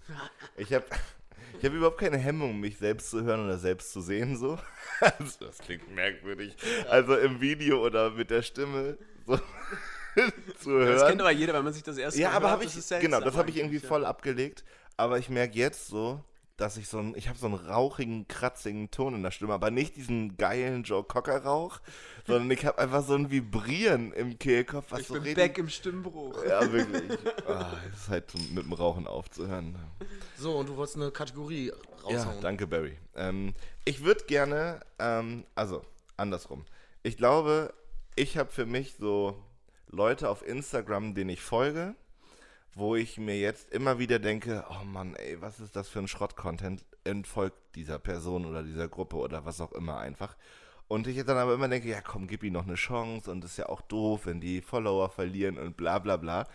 [0.57, 0.85] Ich habe,
[1.59, 4.59] ich habe überhaupt keine Hemmung, mich selbst zu hören oder selbst zu sehen so.
[5.01, 6.55] Also, das klingt merkwürdig.
[6.91, 9.37] Also im Video oder mit der Stimme so
[10.59, 10.95] zu hören.
[10.95, 12.91] Das kennt aber jeder, wenn man sich das erste Ja, Mal aber hört, habe das
[12.91, 13.89] ich, genau, das habe ich irgendwie ja.
[13.89, 14.65] voll abgelegt.
[14.99, 16.23] Aber ich merke jetzt so,
[16.61, 19.71] dass ich so einen, ich habe so einen rauchigen, kratzigen Ton in der Stimme, aber
[19.71, 21.81] nicht diesen geilen Joe Cocker Rauch,
[22.27, 25.59] sondern ich habe einfach so ein Vibrieren im Kehlkopf, was Ich so bin richtig, back
[25.59, 26.45] im Stimmbruch.
[26.47, 27.19] ja wirklich,
[27.49, 29.75] ah, es ist halt so mit dem Rauchen aufzuhören.
[30.37, 31.75] So, und du wolltest eine Kategorie Ja,
[32.19, 32.41] raushauen.
[32.43, 32.97] danke Barry.
[33.17, 33.55] Ähm,
[33.87, 35.83] ich würde gerne, ähm, also
[36.19, 36.65] andersrum.
[37.03, 37.73] Ich glaube,
[38.17, 39.43] ich habe für mich so
[39.89, 41.95] Leute auf Instagram, denen ich folge,
[42.75, 46.09] wo ich mir jetzt immer wieder denke, oh Mann, ey, was ist das für ein
[46.09, 46.85] Schrott-Content?
[47.05, 50.37] Entfolgt dieser Person oder dieser Gruppe oder was auch immer einfach.
[50.89, 53.57] Und ich dann aber immer denke, ja komm, gib ihm noch eine Chance und ist
[53.57, 56.49] ja auch doof, wenn die Follower verlieren und bla bla bla.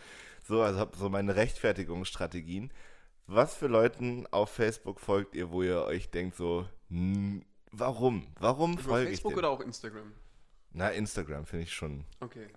[0.43, 2.71] So, also hab so meine Rechtfertigungsstrategien.
[3.27, 8.27] Was für Leuten auf Facebook folgt ihr, wo ihr euch denkt so, hm, warum?
[8.39, 9.39] Warum Über folge ich Facebook dem?
[9.39, 10.11] oder auch Instagram?
[10.71, 12.05] Na, Instagram finde ich schon.
[12.19, 12.47] Okay.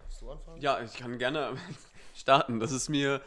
[0.00, 0.60] Willst du anfangen?
[0.60, 1.56] Ja, ich kann gerne
[2.18, 2.60] starten.
[2.60, 3.20] Das ist mir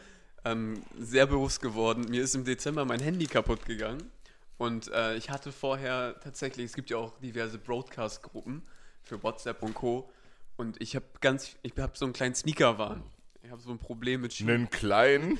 [0.44, 2.06] ähm, sehr bewusst geworden.
[2.08, 4.10] Mir ist im Dezember mein Handy kaputt gegangen.
[4.58, 8.62] Und äh, ich hatte vorher tatsächlich, es gibt ja auch diverse Broadcast-Gruppen
[9.02, 10.10] für WhatsApp und Co.
[10.56, 13.02] Und ich habe ganz, ich habe so einen kleinen Sneakerwahn.
[13.42, 14.50] Ich habe so ein Problem mit Schuhen.
[14.50, 15.36] Einen kleinen.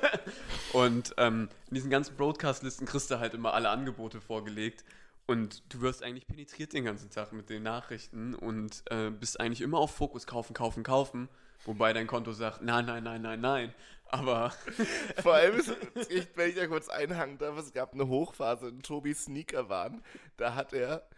[0.72, 4.84] Und ähm, in diesen ganzen Broadcast-Listen kriegst du halt immer alle Angebote vorgelegt.
[5.26, 9.60] Und du wirst eigentlich penetriert den ganzen Tag mit den Nachrichten und äh, bist eigentlich
[9.60, 11.28] immer auf Fokus kaufen, kaufen, kaufen.
[11.64, 13.74] Wobei dein Konto sagt, nein, nein, nein, nein, nein.
[14.08, 14.52] Aber
[15.22, 15.72] Vor allem, ist,
[16.10, 20.00] ich, wenn ich da kurz einhaken darf, es gab eine Hochphase in Tobis Sneakerwahn.
[20.36, 21.08] Da hat er,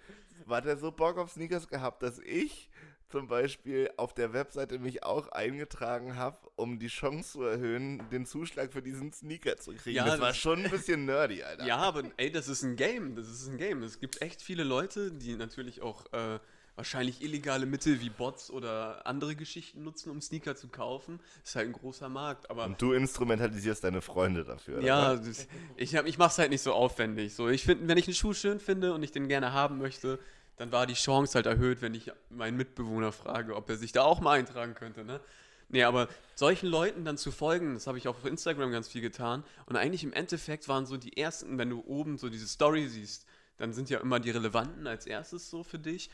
[0.46, 2.70] war der so Bock auf Sneakers gehabt, dass ich
[3.10, 8.26] zum Beispiel auf der Webseite mich auch eingetragen habe, um die Chance zu erhöhen, den
[8.26, 9.96] Zuschlag für diesen Sneaker zu kriegen.
[9.96, 11.66] Ja, das war das- schon ein bisschen nerdy, Alter.
[11.66, 13.16] ja, aber ey, das ist ein Game.
[13.16, 13.82] Das ist ein Game.
[13.82, 16.38] Es gibt echt viele Leute, die natürlich auch äh,
[16.78, 21.18] wahrscheinlich illegale Mittel wie Bots oder andere Geschichten nutzen, um Sneaker zu kaufen.
[21.44, 22.48] ist halt ein großer Markt.
[22.50, 24.80] Aber Und du instrumentalisierst deine Freunde dafür.
[24.80, 27.34] Ja, das, ich, hab, ich mach's halt nicht so aufwendig.
[27.34, 30.20] So, ich finde, wenn ich einen Schuh schön finde und ich den gerne haben möchte,
[30.56, 34.02] dann war die Chance halt erhöht, wenn ich meinen Mitbewohner frage, ob er sich da
[34.02, 35.04] auch mal eintragen könnte.
[35.04, 35.20] Ne?
[35.68, 39.02] Nee, aber solchen Leuten dann zu folgen, das habe ich auch auf Instagram ganz viel
[39.02, 39.42] getan.
[39.66, 43.26] Und eigentlich im Endeffekt waren so die ersten, wenn du oben so diese Story siehst,
[43.56, 46.10] dann sind ja immer die Relevanten als erstes so für dich.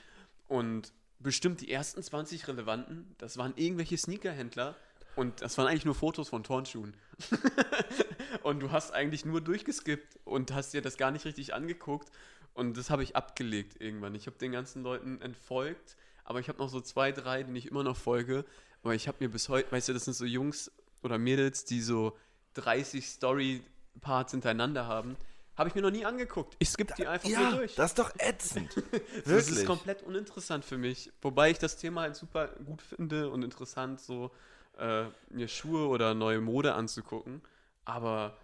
[0.48, 4.76] Und bestimmt die ersten 20 Relevanten, das waren irgendwelche Sneakerhändler.
[5.16, 6.96] Und das waren eigentlich nur Fotos von Turnschuhen.
[8.42, 12.10] Und du hast eigentlich nur durchgeskippt und hast dir das gar nicht richtig angeguckt.
[12.52, 14.14] Und das habe ich abgelegt irgendwann.
[14.14, 17.66] Ich habe den ganzen Leuten entfolgt, aber ich habe noch so zwei, drei, denen ich
[17.66, 18.44] immer noch folge.
[18.82, 20.70] Aber ich habe mir bis heute, weißt du, das sind so Jungs
[21.02, 22.18] oder Mädels, die so
[22.54, 25.16] 30 Story-Parts hintereinander haben.
[25.56, 26.56] Habe ich mir noch nie angeguckt.
[26.58, 27.74] Ich skippe die einfach ja durch.
[27.76, 28.70] das ist doch ätzend.
[29.24, 29.58] Das Wirklich.
[29.58, 31.12] ist komplett uninteressant für mich.
[31.22, 34.32] Wobei ich das Thema halt super gut finde und interessant, so
[34.78, 37.40] äh, mir Schuhe oder neue Mode anzugucken.
[37.84, 38.36] Aber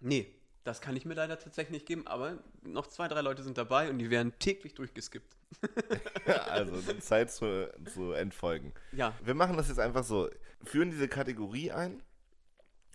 [0.00, 0.32] nee,
[0.64, 2.06] das kann ich mir leider tatsächlich nicht geben.
[2.06, 5.36] Aber noch zwei, drei Leute sind dabei und die werden täglich durchgeskippt.
[6.50, 8.72] also Zeit zu, zu entfolgen.
[8.92, 10.28] Ja, Wir machen das jetzt einfach so.
[10.64, 12.02] Führen diese Kategorie ein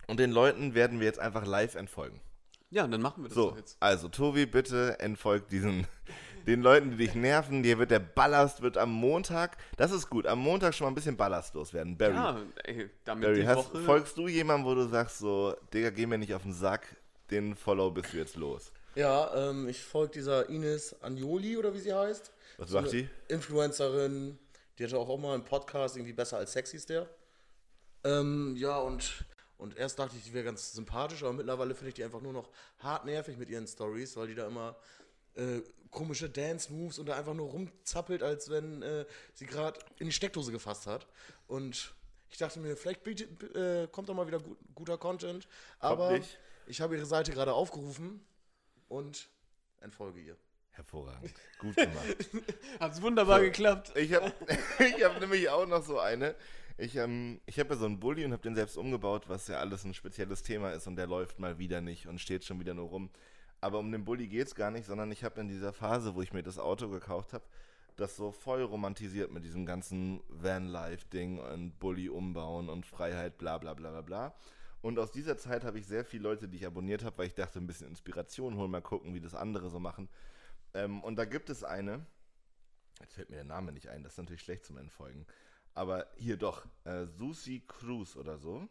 [0.06, 2.20] und den Leuten werden wir jetzt einfach live entfolgen.
[2.70, 3.76] Ja, dann machen wir das So, doch jetzt.
[3.80, 5.86] also Tobi, bitte entfolgt diesen
[6.46, 7.62] den Leuten, die dich nerven.
[7.62, 10.94] Dir wird der Ballast wird am Montag, das ist gut, am Montag schon mal ein
[10.94, 11.96] bisschen Ballast loswerden.
[11.98, 13.80] Barry, Ja, ey, damit Barry die hast, Woche.
[13.82, 16.96] folgst du jemandem, wo du sagst so, Digga, geh mir nicht auf den Sack,
[17.30, 18.72] den Follow bist du jetzt los.
[18.94, 22.32] Ja, ähm, ich folge dieser Ines Agnoli oder wie sie heißt.
[22.56, 23.08] Was So macht die?
[23.28, 24.38] Influencerin,
[24.78, 27.08] die hatte auch, auch mal einen Podcast, irgendwie besser als sexy ist der.
[28.04, 29.24] Ähm, ja, und,
[29.58, 32.32] und erst dachte ich, die wäre ganz sympathisch, aber mittlerweile finde ich die einfach nur
[32.32, 34.76] noch hart nervig mit ihren Stories, weil die da immer
[35.34, 40.12] äh, komische Dance-Moves und da einfach nur rumzappelt, als wenn äh, sie gerade in die
[40.12, 41.06] Steckdose gefasst hat.
[41.46, 41.94] Und
[42.30, 45.48] ich dachte mir, vielleicht äh, kommt da mal wieder gut, guter Content.
[45.78, 46.18] Aber
[46.66, 48.24] ich habe ihre Seite gerade aufgerufen
[48.88, 49.28] und
[49.80, 50.36] entfolge ihr.
[50.70, 51.34] Hervorragend.
[51.58, 52.30] Gut gemacht.
[52.80, 53.44] Hat's wunderbar So.
[53.46, 53.92] geklappt.
[53.96, 54.32] Ich habe
[54.96, 56.36] ich hab nämlich auch noch so eine.
[56.80, 59.58] Ich, ähm, ich habe ja so einen Bulli und habe den selbst umgebaut, was ja
[59.58, 62.72] alles ein spezielles Thema ist und der läuft mal wieder nicht und steht schon wieder
[62.72, 63.10] nur rum.
[63.60, 66.22] Aber um den Bulli geht es gar nicht, sondern ich habe in dieser Phase, wo
[66.22, 67.44] ich mir das Auto gekauft habe,
[67.96, 73.74] das so voll romantisiert mit diesem ganzen Vanlife-Ding und Bulli umbauen und Freiheit, bla bla
[73.74, 74.34] bla bla bla.
[74.80, 77.34] Und aus dieser Zeit habe ich sehr viele Leute, die ich abonniert habe, weil ich
[77.34, 80.08] dachte, ein bisschen Inspiration holen, mal gucken, wie das andere so machen.
[80.74, 82.06] Ähm, und da gibt es eine,
[83.00, 85.26] Jetzt fällt mir der Name nicht ein, das ist natürlich schlecht zum Entfolgen.
[85.78, 88.68] Aber hier doch, äh, Susi Cruz oder so.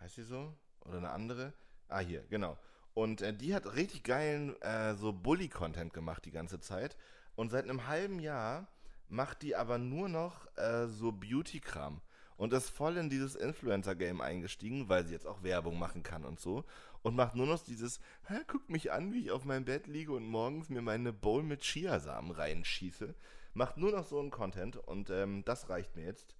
[0.00, 0.54] Heißt sie so?
[0.80, 1.54] Oder eine andere?
[1.88, 2.58] Ah, hier, genau.
[2.92, 6.94] Und äh, die hat richtig geilen äh, so Bully-Content gemacht die ganze Zeit.
[7.36, 8.68] Und seit einem halben Jahr
[9.08, 12.02] macht die aber nur noch äh, so Beauty-Kram.
[12.36, 16.38] Und ist voll in dieses Influencer-Game eingestiegen, weil sie jetzt auch Werbung machen kann und
[16.38, 16.66] so.
[17.00, 17.98] Und macht nur noch dieses,
[18.46, 21.62] guck mich an, wie ich auf meinem Bett liege und morgens mir meine Bowl mit
[21.62, 23.14] Chiasamen reinschieße.
[23.58, 26.36] Macht nur noch so einen Content und ähm, das reicht mir jetzt.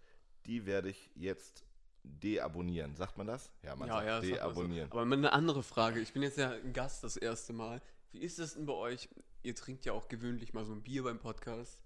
[0.46, 1.64] Die werde ich jetzt
[2.04, 2.94] deabonnieren.
[2.94, 3.50] Sagt man das?
[3.64, 4.60] Ja, man Ja, sagt ja, das sagt man so.
[4.60, 4.92] deabonnieren.
[4.92, 5.98] Aber eine andere Frage.
[5.98, 7.82] Ich bin jetzt ja ein Gast das erste Mal.
[8.12, 9.08] Wie ist es denn bei euch?
[9.42, 11.82] Ihr trinkt ja auch gewöhnlich mal so ein Bier beim Podcast.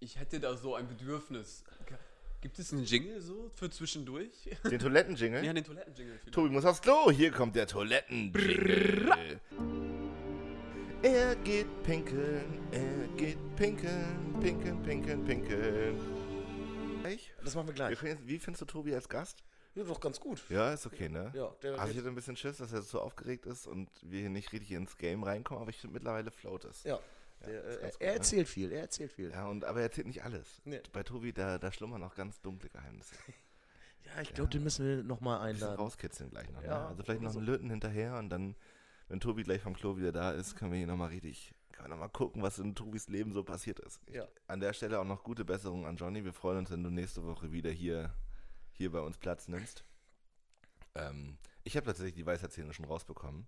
[0.00, 1.62] Ich hätte da so ein Bedürfnis.
[2.40, 4.48] Gibt es einen Jingle so für zwischendurch?
[4.64, 5.44] Den Toilettenjingle?
[5.44, 6.20] Ja, den Toilettenjingle.
[6.32, 7.10] Tobi muss aufs Klo.
[7.10, 9.40] Hier kommt der Toilettenjingle.
[11.02, 16.00] Er geht pinkeln, er geht pinkeln, pinkeln, pinkeln, pinkeln.
[17.44, 17.98] Das machen wir gleich.
[18.24, 19.44] Wie findest du Tobi als Gast?
[19.76, 20.42] Ja, doch ganz gut.
[20.48, 21.30] Ja, ist okay, ne?
[21.34, 24.20] Ja, der Also ich hatte ein bisschen Schiss, dass er so aufgeregt ist und wir
[24.20, 26.82] hier nicht richtig ins Game reinkommen, aber ich finde mittlerweile float es.
[26.82, 26.98] Ja.
[27.46, 28.14] Der, ist äh, ganz gut, er ne?
[28.14, 29.30] erzählt viel, er erzählt viel.
[29.30, 30.60] Ja, und, aber er erzählt nicht alles.
[30.64, 30.80] Nee.
[30.92, 33.14] Bei Tobi, da, da schlummern auch ganz dunkle Geheimnisse.
[34.14, 35.76] Ja, ich glaube, den müssen wir nochmal Ein einladen.
[35.76, 36.62] rauskitzeln gleich noch.
[36.62, 36.86] Ja, ne?
[36.86, 37.38] Also vielleicht noch so.
[37.40, 38.56] einen Löten hinterher und dann,
[39.08, 41.96] wenn Tobi gleich vom Klo wieder da ist, können wir hier nochmal richtig können wir
[41.96, 44.00] noch mal gucken, was in Tobis Leben so passiert ist.
[44.12, 44.26] Ja.
[44.48, 46.24] An der Stelle auch noch gute Besserung an Johnny.
[46.24, 48.12] Wir freuen uns, wenn du nächste Woche wieder hier,
[48.72, 49.84] hier bei uns Platz nimmst.
[50.96, 53.46] Ähm, ich habe tatsächlich die Weisheitszähne schon rausbekommen.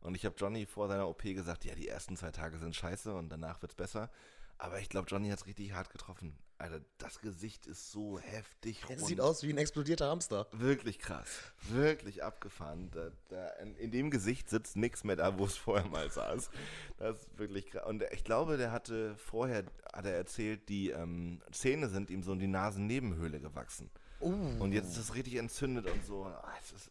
[0.00, 3.12] Und ich habe Johnny vor seiner OP gesagt, ja, die ersten zwei Tage sind scheiße
[3.12, 4.10] und danach wird's besser.
[4.58, 6.38] Aber ich glaube, Johnny hat es richtig hart getroffen.
[6.62, 9.08] Alter, das Gesicht ist so heftig Es rund.
[9.08, 10.46] sieht aus wie ein explodierter Hamster.
[10.52, 11.28] Wirklich krass.
[11.68, 12.88] Wirklich abgefahren.
[12.92, 16.50] Da, da, in, in dem Gesicht sitzt nichts mehr da, wo es vorher mal saß.
[16.98, 17.84] Das ist wirklich krass.
[17.88, 22.32] Und ich glaube, der hatte vorher, hat er erzählt, die ähm, Zähne sind ihm so
[22.32, 23.90] in die Nasennebenhöhle gewachsen.
[24.20, 26.26] Und jetzt ist es richtig entzündet und so.
[26.26, 26.90] Ah, ist,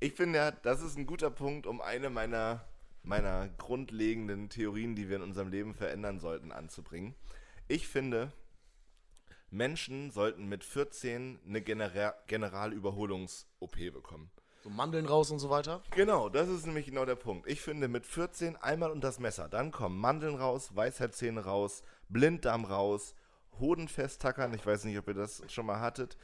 [0.00, 2.64] ich finde ja, das ist ein guter Punkt, um eine meiner,
[3.02, 7.14] meiner grundlegenden Theorien, die wir in unserem Leben verändern sollten, anzubringen.
[7.68, 8.32] Ich finde,
[9.54, 14.30] Menschen sollten mit 14 eine Genera Generalüberholungs-OP bekommen.
[14.62, 15.82] So Mandeln raus und so weiter.
[15.92, 17.48] Genau, das ist nämlich genau der Punkt.
[17.48, 19.48] Ich finde, mit 14 einmal unter das Messer.
[19.48, 23.14] Dann kommen Mandeln raus, Weisheitszähne raus, Blinddarm raus,
[23.60, 24.52] Hoden festtackern.
[24.54, 26.16] Ich weiß nicht, ob ihr das schon mal hattet.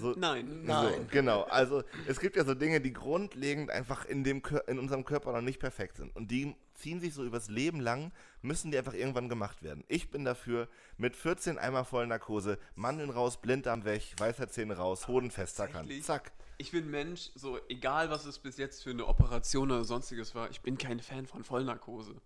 [0.00, 0.62] So- Äh, nein.
[0.64, 0.92] Nein.
[0.94, 5.04] So, genau, also es gibt ja so Dinge, die grundlegend einfach in, dem, in unserem
[5.04, 6.14] Körper noch nicht perfekt sind.
[6.16, 8.12] Und die ziehen sich so übers Leben lang,
[8.42, 9.84] müssen die einfach irgendwann gemacht werden.
[9.88, 15.30] Ich bin dafür, mit 14 einmal Vollnarkose, Mandeln raus, Blinddarm weg, Weisheitszähne raus, Hoden.
[15.30, 16.04] Tatsächlich?
[16.04, 16.32] Zack.
[16.56, 20.50] Ich bin Mensch, so egal was es bis jetzt für eine Operation oder sonstiges war,
[20.50, 22.16] ich bin kein Fan von Vollnarkose.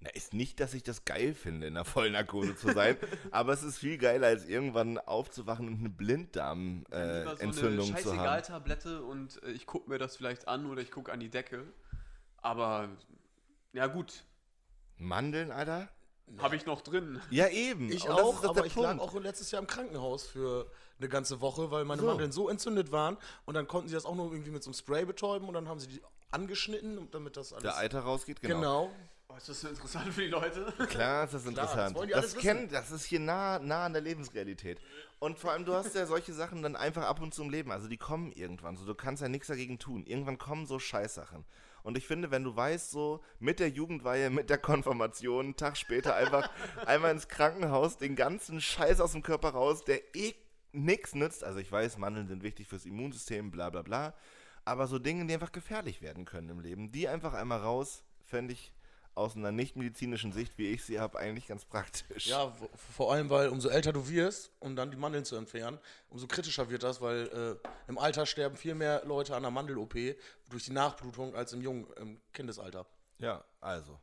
[0.00, 2.96] Na, ist nicht, dass ich das geil finde, in der Vollnarkose zu sein,
[3.32, 7.62] aber es ist viel geiler, als irgendwann aufzuwachen und eine Blinddarmentzündung so äh, eine zu
[7.66, 7.86] haben.
[7.86, 11.64] Scheißegal-Tablette und äh, ich gucke mir das vielleicht an oder ich gucke an die Decke.
[12.40, 12.88] Aber
[13.72, 14.24] ja gut,
[14.96, 15.88] Mandeln, Alter?
[16.38, 17.20] habe ich noch drin.
[17.30, 17.90] Ja, eben.
[17.90, 19.02] Ich Und das auch, ist doch aber ich lag Punkt.
[19.02, 22.08] auch letztes Jahr im Krankenhaus für eine ganze Woche, weil meine So.
[22.08, 24.74] Mandeln so entzündet waren und dann konnten sie das auch nur irgendwie mit so einem
[24.74, 27.62] Spray betäuben und dann haben sie die angeschnitten, und damit das alles...
[27.62, 28.56] Der Eiter rausgeht, genau.
[28.56, 28.90] genau.
[29.30, 30.72] Oh, ist das so interessant für die Leute?
[30.88, 31.90] Klar, ist das interessant.
[31.90, 32.40] das wollen die das, wissen.
[32.40, 34.80] kennt, das ist hier nah, nah an der Lebensrealität.
[35.18, 37.70] Und vor allem, du hast ja solche Sachen dann einfach ab und zu im Leben.
[37.70, 38.76] Also die kommen irgendwann.
[38.76, 40.04] So, du kannst ja nichts dagegen tun.
[40.06, 41.44] Irgendwann kommen so Scheißsachen.
[41.82, 45.76] Und ich finde, wenn du weißt, so mit der Jugendweihe, mit der Konfirmation, einen Tag
[45.76, 46.50] später einfach
[46.86, 50.34] einmal ins Krankenhaus, den ganzen Scheiß aus dem Körper raus, der eh
[50.72, 51.44] nix nützt.
[51.44, 54.14] Also ich weiß, Mandeln sind wichtig fürs Immunsystem, bla bla bla.
[54.64, 58.52] Aber so Dinge, die einfach gefährlich werden können im Leben, die einfach einmal raus, fände
[58.52, 58.72] ich
[59.18, 62.28] aus einer nicht-medizinischen Sicht, wie ich sie habe, eigentlich ganz praktisch.
[62.28, 62.52] Ja,
[62.94, 65.78] vor allem, weil umso älter du wirst, um dann die Mandeln zu entfernen,
[66.08, 69.94] umso kritischer wird das, weil äh, im Alter sterben viel mehr Leute an der Mandel-OP
[70.50, 72.86] durch die Nachblutung als im jungen im Kindesalter.
[73.18, 73.98] Ja, also.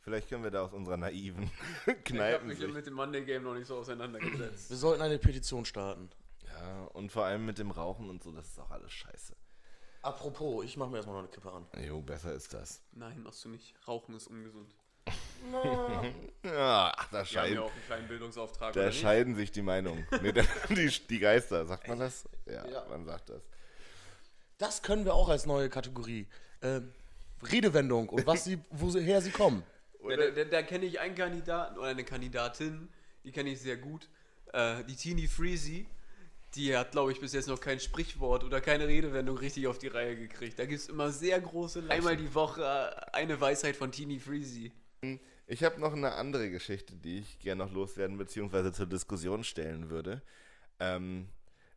[0.00, 1.44] Vielleicht können wir da aus unserer naiven
[1.82, 2.48] Ich habe Kneipen.
[2.48, 4.70] mich mit dem Monday Game noch nicht so auseinandergesetzt.
[4.70, 6.08] Wir sollten eine Petition starten.
[6.46, 9.34] Ja, und vor allem mit dem Rauchen und so, das ist auch alles scheiße.
[10.02, 11.66] Apropos, ich mache mir erstmal noch eine Kippe an.
[11.84, 12.80] Jo, besser ist das.
[12.92, 13.74] Nein, machst du nicht.
[13.86, 14.74] Rauchen ist ungesund.
[16.44, 18.72] Ja, ach, da, scheiden, ja auch einen kleinen Bildungsauftrag.
[18.74, 20.06] da scheiden sich die Meinungen.
[20.22, 20.32] Nee,
[20.70, 22.28] die, die Geister, sagt man das?
[22.46, 22.84] Ja, Ja.
[22.88, 23.42] man sagt das.
[24.58, 26.26] Das können wir auch als neue Kategorie.
[26.62, 26.92] Ähm,
[27.42, 29.62] Redewendung und was sie, woher sie kommen.
[30.02, 32.88] Da da, da kenne ich einen Kandidaten oder eine Kandidatin,
[33.24, 34.08] die kenne ich sehr gut.
[34.52, 35.86] Äh, die Teenie Freezy,
[36.58, 39.86] die hat, glaube ich, bis jetzt noch kein Sprichwort oder keine Redewendung richtig auf die
[39.86, 40.58] Reihe gekriegt.
[40.58, 44.72] Da gibt es immer sehr große, einmal die Woche eine Weisheit von Teenie Freezy.
[45.46, 48.72] Ich habe noch eine andere Geschichte, die ich gerne noch loswerden bzw.
[48.72, 50.20] zur Diskussion stellen würde.
[50.80, 51.28] Ähm,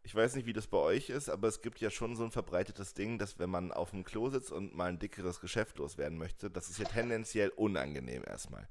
[0.04, 2.32] ich weiß nicht, wie das bei euch ist, aber es gibt ja schon so ein
[2.32, 6.18] verbreitetes Ding, dass wenn man auf dem Klo sitzt und mal ein dickeres Geschäft loswerden
[6.18, 8.68] möchte, das ist ja tendenziell unangenehm erstmal.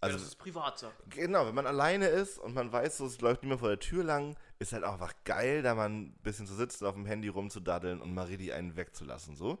[0.00, 0.94] Also das ist Privatsache.
[1.10, 4.04] Genau, wenn man alleine ist und man weiß, so, es läuft niemand vor der Tür
[4.04, 7.28] lang, ist halt auch einfach geil, da mal ein bisschen zu sitzen, auf dem Handy
[7.28, 9.58] rumzudaddeln und mal richtig einen wegzulassen, so.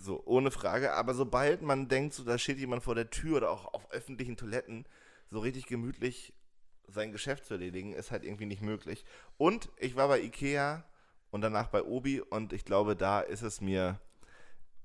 [0.00, 0.94] So, ohne Frage.
[0.94, 4.36] Aber sobald man denkt, so, da steht jemand vor der Tür oder auch auf öffentlichen
[4.36, 4.86] Toiletten,
[5.30, 6.32] so richtig gemütlich
[6.88, 9.04] sein Geschäft zu erledigen, ist halt irgendwie nicht möglich.
[9.36, 10.84] Und ich war bei Ikea
[11.30, 14.00] und danach bei Obi und ich glaube, da ist es mir,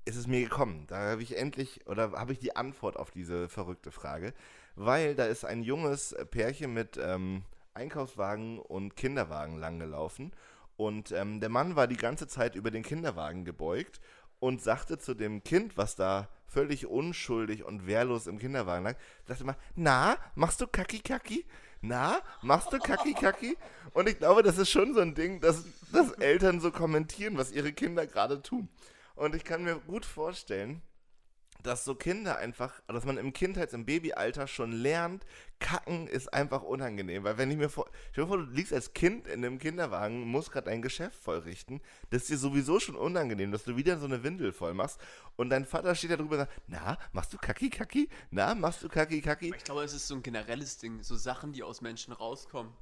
[0.04, 0.86] ist es mir gekommen.
[0.88, 4.32] Da habe ich endlich, oder habe ich die Antwort auf diese verrückte Frage.
[4.76, 7.42] Weil da ist ein junges Pärchen mit ähm,
[7.74, 10.32] Einkaufswagen und Kinderwagen langgelaufen.
[10.76, 14.00] Und ähm, der Mann war die ganze Zeit über den Kinderwagen gebeugt
[14.38, 19.44] und sagte zu dem Kind, was da völlig unschuldig und wehrlos im Kinderwagen lag, sagte
[19.44, 21.44] mal, na, machst du Kaki Kaki?
[21.82, 23.56] Na, machst du Kaki Kaki?
[23.92, 27.52] Und ich glaube, das ist schon so ein Ding, dass, dass Eltern so kommentieren, was
[27.52, 28.68] ihre Kinder gerade tun.
[29.20, 30.80] Und ich kann mir gut vorstellen,
[31.62, 35.26] dass so Kinder einfach, dass man im Kindheits-, im Babyalter schon lernt,
[35.58, 37.22] kacken ist einfach unangenehm.
[37.22, 40.22] Weil wenn ich mir vor, stell dir vor, du liegst als Kind in einem Kinderwagen,
[40.22, 44.06] musst gerade dein Geschäft vollrichten, das ist dir sowieso schon unangenehm, dass du wieder so
[44.06, 44.98] eine Windel voll machst
[45.36, 48.08] und dein Vater steht da drüber und sagt, na, machst du Kacki, Kacki?
[48.30, 49.52] Na, machst du Kacki, Kacki?
[49.54, 52.72] Ich glaube, es ist so ein generelles Ding, so Sachen, die aus Menschen rauskommen.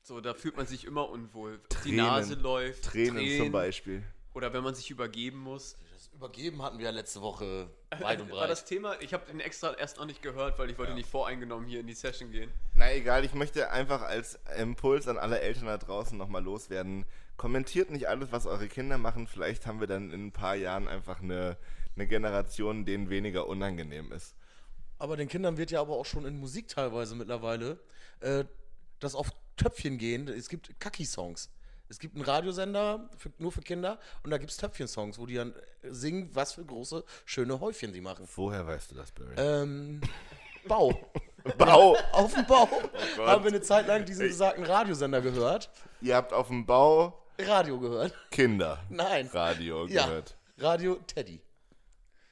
[0.00, 1.58] So, da fühlt man sich immer unwohl.
[1.58, 2.06] Die Tränen.
[2.06, 4.04] Nase läuft, Tränen, zum Beispiel.
[4.34, 5.76] Oder wenn man sich übergeben muss.
[5.94, 8.50] Das Übergeben hatten wir ja letzte Woche weit und War breit.
[8.50, 9.00] das Thema?
[9.00, 11.86] Ich habe den extra erst noch nicht gehört, weil ich wollte nicht voreingenommen hier in
[11.86, 12.50] die Session gehen.
[12.74, 17.04] Na egal, ich möchte einfach als Impuls an alle Eltern da draußen nochmal loswerden.
[17.36, 19.26] Kommentiert nicht alles, was eure Kinder machen.
[19.26, 21.56] Vielleicht haben wir dann in ein paar Jahren einfach eine,
[21.96, 24.34] eine Generation, denen weniger unangenehm ist.
[24.98, 27.78] Aber den Kindern wird ja aber auch schon in Musik teilweise mittlerweile
[28.20, 28.44] äh,
[28.98, 30.28] das auf Töpfchen gehen.
[30.28, 31.50] Es gibt Kaki-Songs.
[31.88, 35.34] Es gibt einen Radiosender für, nur für Kinder und da gibt es Töpfchen-Songs, wo die
[35.36, 38.28] dann singen, was für große, schöne Häufchen sie machen.
[38.36, 39.34] Woher weißt du das, Barry?
[39.36, 40.00] Ähm,
[40.66, 40.92] Bau.
[41.56, 41.96] Bau!
[42.12, 42.66] Auf dem Bau
[43.16, 43.26] Gott.
[43.26, 45.70] haben wir eine Zeit lang diesen besagten Radiosender gehört.
[46.02, 48.12] Ihr habt auf dem Bau Radio gehört.
[48.30, 48.84] Kinder.
[48.90, 49.28] Nein.
[49.32, 50.06] Radio Ja.
[50.06, 50.36] gehört.
[50.58, 51.40] Radio Teddy.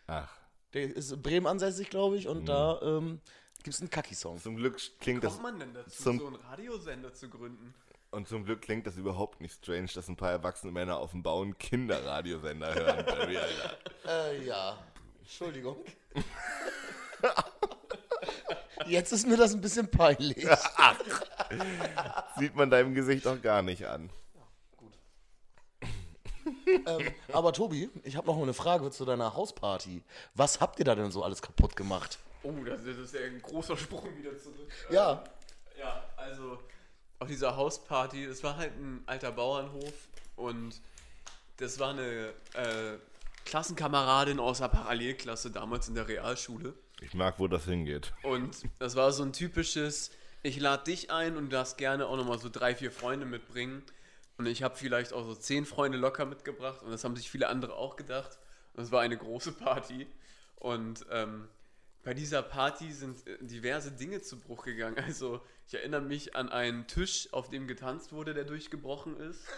[0.07, 0.29] Ach.
[0.75, 2.47] Der ist in Bremen ansässig, glaube ich, und Mhm.
[2.47, 3.21] da ähm,
[3.62, 4.38] gibt es einen Kaki-Song.
[4.42, 7.73] Zum Glück klingt Wie das kommt man denn dazu, zum- so einen Radiosender zu gründen?
[8.11, 11.23] Und zum Glück klingt das überhaupt nicht strange, dass ein paar erwachsene Männer auf dem
[11.23, 13.05] Bau einen Kinderradiosender hören.
[13.07, 13.77] Barry, Alter.
[14.07, 14.79] Äh, ja.
[15.21, 15.77] Entschuldigung.
[18.87, 20.47] Jetzt ist mir das ein bisschen peinlich.
[22.38, 24.11] Sieht man deinem Gesicht auch gar nicht an.
[26.87, 30.05] ähm, aber Tobi, ich habe noch mal eine Frage zu deiner Hausparty.
[30.35, 32.19] Was habt ihr da denn so alles kaputt gemacht?
[32.45, 34.71] Oh, das, das ist ja ein großer Sprung wieder zurück.
[34.90, 35.25] Ja.
[35.77, 36.59] Ja, also
[37.19, 39.95] auf dieser Hausparty, das war halt ein alter Bauernhof
[40.37, 40.81] und
[41.57, 42.99] das war eine äh,
[43.45, 46.75] Klassenkameradin aus der Parallelklasse damals in der Realschule.
[47.01, 48.13] Ich mag, wo das hingeht.
[48.23, 50.11] Und das war so ein typisches,
[50.43, 53.83] ich lade dich ein und du darfst gerne auch nochmal so drei, vier Freunde mitbringen.
[54.39, 57.49] Und ich habe vielleicht auch so zehn Freunde locker mitgebracht und das haben sich viele
[57.49, 58.39] andere auch gedacht.
[58.75, 60.07] Und es war eine große Party.
[60.57, 61.49] Und ähm,
[62.03, 64.97] bei dieser Party sind äh, diverse Dinge zu Bruch gegangen.
[65.07, 69.45] Also ich erinnere mich an einen Tisch, auf dem getanzt wurde, der durchgebrochen ist.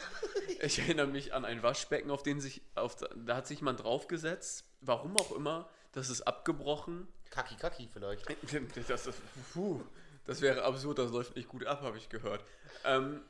[0.61, 4.65] Ich erinnere mich an ein Waschbecken, auf den sich, auf, da hat sich jemand draufgesetzt.
[4.81, 7.07] Warum auch immer, das ist abgebrochen.
[7.31, 8.27] Kaki Kaki vielleicht.
[8.89, 9.21] Das, ist,
[9.53, 9.81] puh,
[10.25, 12.45] das wäre absurd, das läuft nicht gut ab, habe ich gehört.
[12.85, 13.23] Ähm,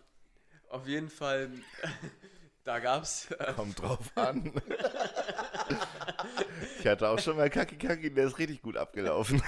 [0.70, 1.50] auf jeden Fall,
[2.64, 3.30] da gab es.
[3.32, 4.50] Äh, Kommt drauf an.
[6.80, 9.42] ich hatte auch schon mal Kaki Kaki, der ist richtig gut abgelaufen.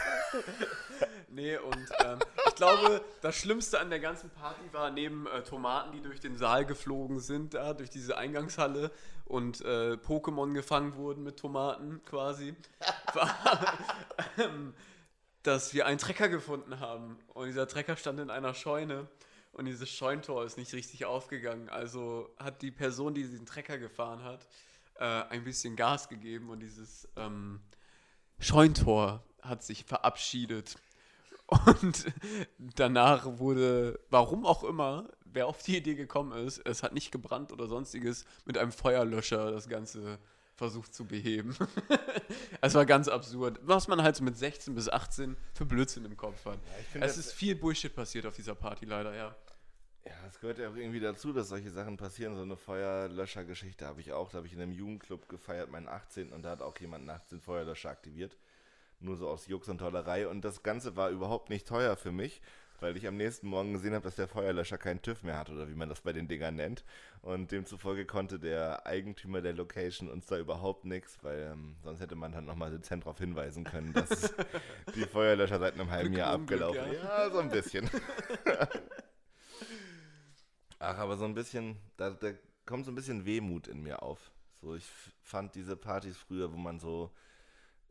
[1.41, 5.93] Nee, und ähm, ich glaube, das Schlimmste an der ganzen Party war, neben äh, Tomaten,
[5.93, 8.91] die durch den Saal geflogen sind, da durch diese Eingangshalle
[9.25, 12.55] und äh, Pokémon gefangen wurden mit Tomaten quasi,
[13.15, 13.79] war,
[14.39, 14.75] ähm,
[15.43, 17.19] dass wir einen Trecker gefunden haben.
[17.29, 19.09] Und dieser Trecker stand in einer Scheune.
[19.53, 21.69] Und dieses Scheuntor ist nicht richtig aufgegangen.
[21.71, 24.47] Also hat die Person, die diesen Trecker gefahren hat,
[24.97, 27.61] äh, ein bisschen Gas gegeben und dieses ähm,
[28.39, 30.77] Scheuntor hat sich verabschiedet.
[31.67, 32.07] Und
[32.77, 37.53] danach wurde, warum auch immer, wer auf die Idee gekommen ist, es hat nicht gebrannt
[37.53, 40.19] oder sonstiges, mit einem Feuerlöscher das Ganze
[40.55, 41.57] versucht zu beheben.
[42.61, 46.17] Es war ganz absurd, was man halt so mit 16 bis 18 für Blödsinn im
[46.17, 46.59] Kopf hat.
[46.93, 49.35] find, es ist viel Bullshit passiert auf dieser Party leider, ja.
[50.05, 52.37] Ja, es gehört ja auch irgendwie dazu, dass solche Sachen passieren.
[52.37, 54.31] So eine Feuerlöschergeschichte habe ich auch.
[54.31, 56.33] Da habe ich in einem Jugendclub gefeiert, meinen 18.
[56.33, 58.37] Und da hat auch jemand nachts den Feuerlöscher aktiviert.
[59.01, 60.29] Nur so aus Jux und Tollerei.
[60.29, 62.43] Und das Ganze war überhaupt nicht teuer für mich,
[62.81, 65.69] weil ich am nächsten Morgen gesehen habe, dass der Feuerlöscher keinen TÜV mehr hat oder
[65.69, 66.85] wie man das bei den Dingern nennt.
[67.23, 72.15] Und demzufolge konnte der Eigentümer der Location uns da überhaupt nichts, weil ähm, sonst hätte
[72.15, 74.35] man dann nochmal dezent darauf hinweisen können, dass
[74.95, 77.25] die Feuerlöscher seit einem halben Glück Jahr abgelaufen ja.
[77.25, 77.89] Ja, so ein bisschen.
[80.79, 82.33] Ach, aber so ein bisschen, da, da
[82.65, 84.31] kommt so ein bisschen Wehmut in mir auf.
[84.61, 84.87] So, ich
[85.23, 87.11] fand diese Partys früher, wo man so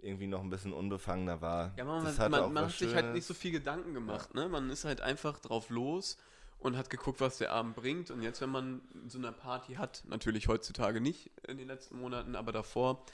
[0.01, 1.73] irgendwie noch ein bisschen unbefangener war.
[1.77, 4.33] Ja, man, das man, man, auch man hat sich halt nicht so viel Gedanken gemacht,
[4.33, 4.47] ne?
[4.47, 6.17] Man ist halt einfach drauf los
[6.59, 8.11] und hat geguckt, was der Abend bringt.
[8.11, 12.35] Und jetzt, wenn man so eine Party hat, natürlich heutzutage nicht in den letzten Monaten,
[12.35, 13.05] aber davor,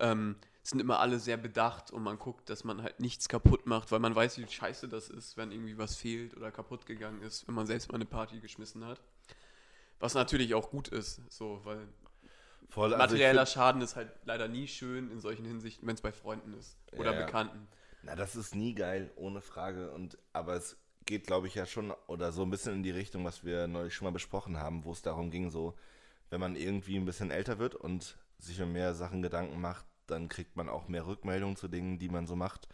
[0.00, 3.92] ähm, sind immer alle sehr bedacht und man guckt, dass man halt nichts kaputt macht,
[3.92, 7.46] weil man weiß, wie scheiße das ist, wenn irgendwie was fehlt oder kaputt gegangen ist,
[7.46, 9.02] wenn man selbst mal eine Party geschmissen hat.
[10.00, 11.86] Was natürlich auch gut ist, so, weil
[12.70, 16.12] Voll, also materieller Schaden ist halt leider nie schön in solchen Hinsichten, wenn es bei
[16.12, 17.26] Freunden ist oder Ja.
[17.26, 17.66] Bekannten.
[18.02, 19.90] Na, das ist nie geil, ohne Frage.
[19.92, 20.76] Und, aber es
[21.06, 23.94] geht, glaube ich, ja schon oder so ein bisschen in die Richtung, was wir neulich
[23.94, 25.74] schon mal besprochen haben, wo es darum ging, so,
[26.30, 30.28] wenn man irgendwie ein bisschen älter wird und sich um mehr Sachen Gedanken macht, dann
[30.28, 32.68] kriegt man auch mehr Rückmeldungen zu Dingen, die man so macht.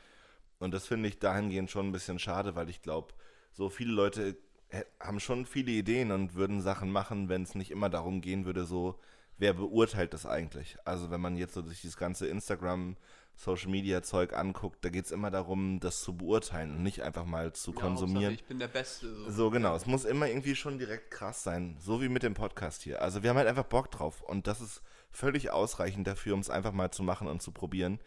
[0.59, 3.15] Und das finde ich dahingehend schon ein bisschen schade, weil ich glaube,
[3.53, 4.37] so viele Leute
[4.71, 8.45] hä- haben schon viele Ideen und würden Sachen machen, wenn es nicht immer darum gehen
[8.45, 8.99] würde, so,
[9.41, 10.77] wer beurteilt das eigentlich?
[10.85, 12.97] Also wenn man jetzt so sich dieses ganze Instagram,
[13.37, 17.25] Social Media Zeug anguckt, da geht es immer darum, das zu beurteilen und nicht einfach
[17.25, 18.35] mal zu Ja, konsumieren.
[18.35, 19.13] Ich bin der Beste.
[19.15, 19.31] So.
[19.31, 19.75] So, genau.
[19.75, 21.77] Es muss immer irgendwie schon direkt krass sein.
[21.81, 23.01] So wie mit dem Podcast hier.
[23.01, 24.21] Also wir haben halt einfach Bock drauf.
[24.21, 27.99] Und das ist völlig ausreichend dafür, um es einfach mal zu machen und zu probieren.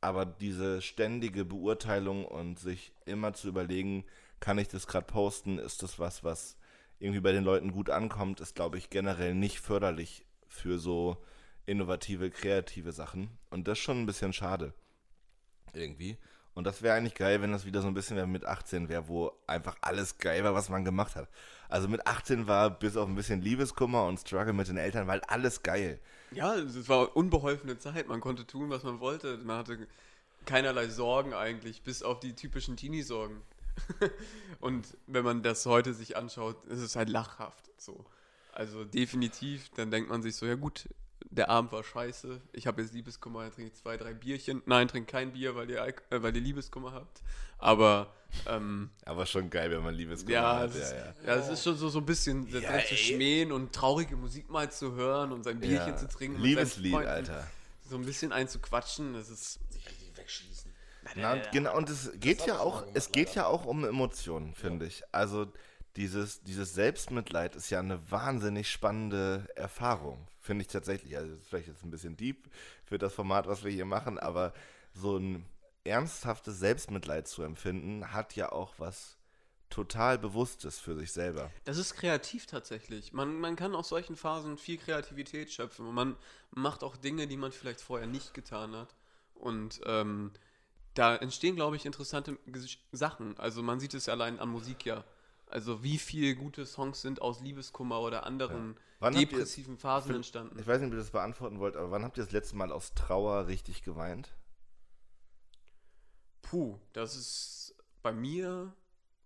[0.00, 4.04] Aber diese ständige Beurteilung und sich immer zu überlegen,
[4.38, 5.58] kann ich das gerade posten?
[5.58, 6.56] Ist das was, was
[7.00, 11.16] irgendwie bei den Leuten gut ankommt, ist, glaube ich, generell nicht förderlich für so
[11.64, 13.30] innovative, kreative Sachen.
[13.48, 14.74] Und das ist schon ein bisschen schade.
[15.72, 16.18] Irgendwie.
[16.52, 19.32] Und das wäre eigentlich geil, wenn das wieder so ein bisschen mit 18 wäre, wo
[19.46, 21.28] einfach alles geil war, was man gemacht hat.
[21.68, 25.20] Also mit 18 war bis auf ein bisschen Liebeskummer und Struggle mit den Eltern, weil
[25.28, 26.00] alles geil.
[26.32, 28.08] Ja, es war unbeholfene Zeit.
[28.08, 29.38] Man konnte tun, was man wollte.
[29.38, 29.86] Man hatte
[30.44, 33.40] keinerlei Sorgen eigentlich, bis auf die typischen Teenie-Sorgen.
[34.60, 37.70] Und wenn man das heute sich anschaut, ist es halt lachhaft.
[37.78, 38.04] So.
[38.52, 40.88] Also definitiv, dann denkt man sich so, ja gut,
[41.30, 44.62] der Abend war scheiße, ich habe jetzt Liebeskummer, dann trinke ich zwei, drei Bierchen.
[44.66, 47.22] Nein, trinkt kein Bier, weil ihr, Alk- äh, weil ihr Liebeskummer habt.
[47.58, 48.12] Aber
[48.46, 50.70] ähm, Aber schon geil, wenn man Liebeskummer ja, hat.
[50.70, 51.14] es ist, Ja, ja.
[51.26, 54.70] ja, es ist schon so, so ein bisschen Ja, zu schmähen und traurige Musik mal
[54.70, 55.96] zu hören und sein Bierchen Ja.
[55.96, 56.40] zu trinken.
[56.40, 57.08] Liebeslied, Freunden.
[57.08, 57.46] Alter.
[57.88, 59.58] So ein bisschen einzuquatschen, das ist.
[59.72, 60.72] Sich richtig wegschießen.
[61.16, 65.02] Na, genau, und es geht ja auch, es geht ja auch um Emotionen, finde ich.
[65.12, 65.52] Also
[65.96, 71.16] dieses, dieses Selbstmitleid ist ja eine wahnsinnig spannende Erfahrung, finde ich tatsächlich.
[71.16, 72.48] Also vielleicht jetzt ein bisschen deep
[72.84, 74.52] für das Format, was wir hier machen, aber
[74.94, 75.44] so ein
[75.84, 79.16] ernsthaftes Selbstmitleid zu empfinden, hat ja auch was
[79.70, 81.50] total Bewusstes für sich selber.
[81.64, 83.12] Das ist kreativ tatsächlich.
[83.12, 86.16] Man, man kann aus solchen Phasen viel Kreativität schöpfen und man
[86.50, 88.94] macht auch Dinge, die man vielleicht vorher nicht getan hat.
[89.34, 90.32] Und ähm,
[90.94, 92.36] da entstehen, glaube ich, interessante
[92.92, 93.38] Sachen.
[93.38, 95.04] Also man sieht es allein an Musik ja.
[95.50, 100.58] Also wie viele gute Songs sind aus Liebeskummer oder anderen ihr- depressiven Phasen entstanden.
[100.58, 102.70] Ich weiß nicht, ob ihr das beantworten wollt, aber wann habt ihr das letzte Mal
[102.70, 104.30] aus Trauer richtig geweint?
[106.42, 108.72] Puh, das ist bei mir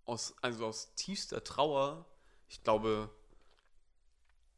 [0.05, 2.05] aus, also aus tiefster Trauer,
[2.49, 3.11] ich glaube,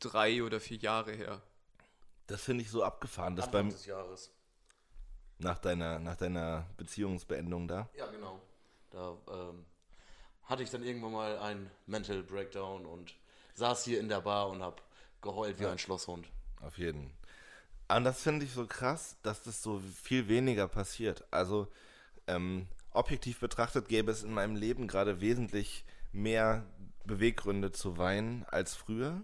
[0.01, 1.43] drei oder vier Jahre her.
[2.27, 4.31] Das finde ich so abgefahren, dass Anfang beim, des Jahres.
[5.39, 7.89] nach, deiner, nach deiner Beziehungsbeendung da.
[7.97, 8.41] Ja, genau.
[8.91, 9.64] Da ähm,
[10.47, 13.15] hatte ich dann irgendwann mal einen Mental Breakdown und
[13.55, 14.77] saß hier in der Bar und habe
[15.23, 16.27] geheult wie ein Schlosshund.
[16.61, 17.11] Auf jeden.
[17.89, 21.25] Und das finde ich so krass, dass das so viel weniger passiert.
[21.31, 21.69] Also
[22.27, 26.67] ähm, objektiv betrachtet gäbe es in meinem Leben gerade wesentlich mehr
[27.05, 29.23] Beweggründe zu weinen als früher.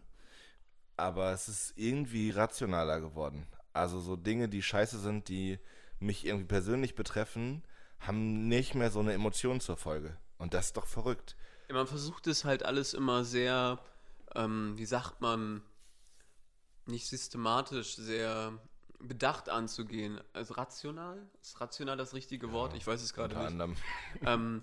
[0.97, 3.47] Aber es ist irgendwie rationaler geworden.
[3.73, 5.59] Also so Dinge, die scheiße sind, die
[5.99, 7.63] mich irgendwie persönlich betreffen,
[7.99, 10.17] haben nicht mehr so eine Emotion zur Folge.
[10.43, 11.37] Und das ist doch verrückt.
[11.69, 13.79] Ja, man versucht es halt alles immer sehr,
[14.35, 15.63] ähm, wie sagt man,
[16.85, 18.53] nicht systematisch, sehr
[18.99, 20.21] bedacht anzugehen.
[20.33, 21.25] Also rational?
[21.41, 22.75] Ist rational das richtige Wort?
[22.75, 23.53] Ich weiß es gerade Unter nicht.
[23.53, 23.77] anderem.
[24.27, 24.63] ähm,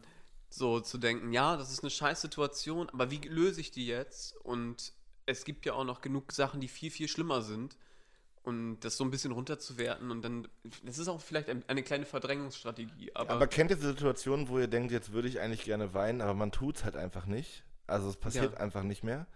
[0.50, 4.36] so zu denken, ja, das ist eine scheiß Situation, aber wie löse ich die jetzt?
[4.36, 4.92] Und
[5.28, 7.78] es gibt ja auch noch genug Sachen, die viel, viel schlimmer sind.
[8.44, 10.48] Und das so ein bisschen runterzuwerten und dann,
[10.84, 13.12] das ist auch vielleicht ein, eine kleine Verdrängungsstrategie.
[13.14, 16.34] Aber, Aber kennt ihr Situationen, wo ihr denkt, jetzt würde ich eigentlich gerne weinen, aber
[16.34, 17.64] man tut es halt einfach nicht?
[17.86, 18.60] Also es passiert Ja.
[18.60, 19.28] einfach nicht mehr.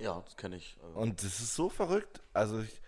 [0.00, 0.78] Ja, das kenne ich.
[0.82, 2.22] äh, Und das ist so verrückt.
[2.32, 2.80] Also ich,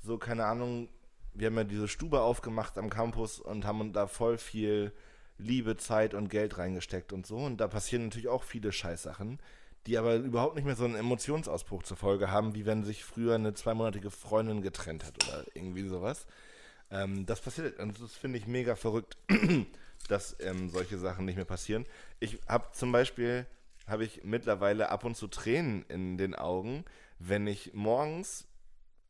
[0.00, 0.88] so, keine Ahnung,
[1.34, 4.92] wir haben ja diese Stube aufgemacht am Campus und haben da voll viel
[5.38, 7.36] Liebe, Zeit und Geld reingesteckt und so.
[7.38, 9.40] Und da passieren natürlich auch viele Scheißsachen,
[9.86, 13.34] die aber überhaupt nicht mehr so einen Emotionsausbruch zur Folge haben, wie wenn sich früher
[13.34, 16.26] eine zweimonatige Freundin getrennt hat oder irgendwie sowas.
[16.90, 19.16] Ähm, das passiert, und das finde ich mega verrückt,
[20.08, 21.86] dass ähm, solche Sachen nicht mehr passieren.
[22.18, 23.46] Ich habe zum Beispiel,
[23.86, 26.84] habe ich mittlerweile ab und zu Tränen in den Augen,
[27.18, 28.46] wenn ich morgens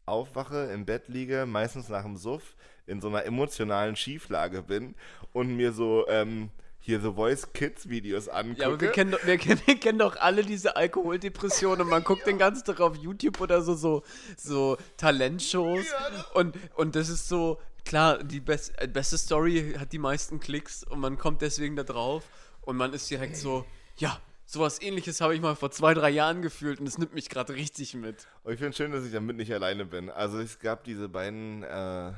[0.07, 2.57] aufwache, im Bett liege, meistens nach dem Suff,
[2.87, 4.95] in so einer emotionalen Schieflage bin
[5.33, 6.51] und mir so ähm,
[6.81, 8.61] hier The Voice Kids Videos angucke.
[8.61, 11.87] Ja, aber wir kennen, doch, wir, kennen, wir kennen doch alle diese Alkoholdepressionen.
[11.87, 14.03] Man guckt den ganzen Tag auf YouTube oder so, so,
[14.37, 15.87] so Talentshows.
[16.35, 20.85] Und, und das ist so, klar, die best, äh, beste Story hat die meisten Klicks
[20.85, 22.24] und man kommt deswegen da drauf
[22.62, 23.64] und man ist direkt so,
[23.97, 27.28] ja, sowas ähnliches habe ich mal vor zwei, drei Jahren gefühlt und es nimmt mich
[27.28, 28.26] gerade richtig mit.
[28.43, 30.11] Und ich finde schön, dass ich damit nicht alleine bin.
[30.11, 32.12] Also es gab diese beiden äh,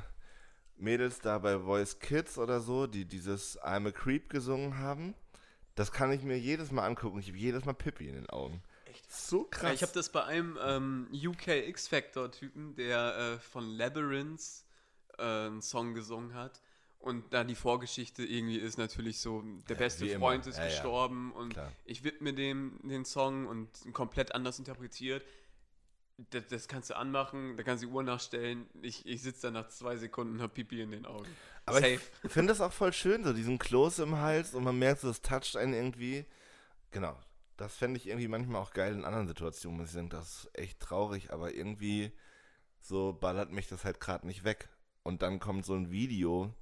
[0.82, 5.14] Mädels da bei Voice Kids oder so, die dieses I'm a Creep gesungen haben.
[5.74, 7.18] Das kann ich mir jedes Mal angucken.
[7.20, 8.62] Ich habe jedes Mal Pippi in den Augen.
[8.84, 9.10] Echt?
[9.10, 9.62] So krass.
[9.62, 14.42] Ja, ich habe das bei einem ähm, UK X-Factor-Typen, der äh, von Labyrinth
[15.18, 16.60] äh, einen Song gesungen hat.
[16.98, 20.20] Und da die Vorgeschichte irgendwie ist natürlich so, der beste immer.
[20.26, 20.70] Freund ist Ja, ja.
[20.70, 21.72] gestorben und Klar.
[21.84, 25.24] ich widme dem den Song und komplett anders interpretiert.
[26.30, 28.66] Das, das kannst du anmachen, da kannst du die Uhr nachstellen.
[28.82, 31.26] Ich, ich sitze da nach zwei Sekunden und hab Pipi in den Augen.
[31.66, 32.00] Aber Safe.
[32.22, 35.08] ich finde das auch voll schön, so diesen Kloß im Hals und man merkt, so,
[35.08, 36.24] das toucht einen irgendwie.
[36.90, 37.18] Genau.
[37.56, 39.80] Das fände ich irgendwie manchmal auch geil in anderen Situationen.
[39.80, 42.12] muss Ich denke, das ist echt traurig, aber irgendwie
[42.80, 44.68] so ballert mich das halt gerade nicht weg.
[45.02, 46.54] Und dann kommt so ein Video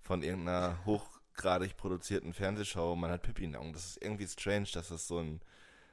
[0.00, 3.72] von irgendeiner hochgradig produzierten Fernsehshow und man hat Pippi in den Augen.
[3.72, 5.40] Das ist irgendwie strange, dass das so ein,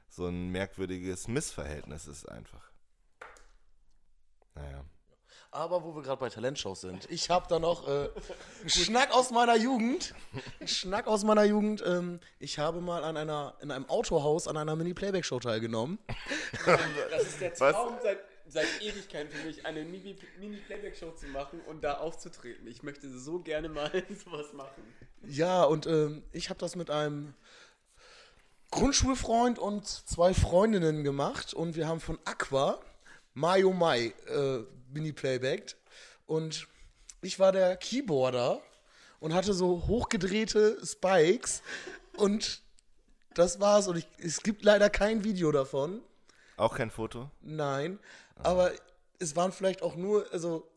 [0.08, 2.73] so ein merkwürdiges Missverhältnis ist einfach.
[4.54, 4.84] Naja.
[5.50, 8.08] Aber wo wir gerade bei Talentshows sind, ich habe da noch äh,
[8.60, 10.12] einen Schnack aus meiner Jugend.
[10.58, 11.80] Einen Schnack aus meiner Jugend.
[11.86, 15.98] Ähm, ich habe mal an einer, in einem Autohaus an einer Mini-Playback-Show teilgenommen.
[17.10, 17.72] Das ist der Was?
[17.72, 22.66] Traum seit, seit Ewigkeiten für mich, eine Mini- Mini-Playback-Show zu machen und da aufzutreten.
[22.66, 23.90] Ich möchte so gerne mal
[24.24, 24.82] sowas machen.
[25.22, 27.32] Ja, und ähm, ich habe das mit einem
[28.72, 32.80] Grundschulfreund und zwei Freundinnen gemacht und wir haben von Aqua
[33.34, 34.60] Mayo Mai äh,
[34.92, 35.76] mini playbackt
[36.26, 36.68] und
[37.20, 38.62] ich war der Keyboarder
[39.18, 41.62] und hatte so hochgedrehte Spikes
[42.16, 42.62] und
[43.34, 46.00] das war's und ich, es gibt leider kein Video davon.
[46.56, 47.30] Auch kein Foto?
[47.40, 47.98] Nein,
[48.36, 48.72] aber
[49.18, 50.70] es waren vielleicht auch nur, also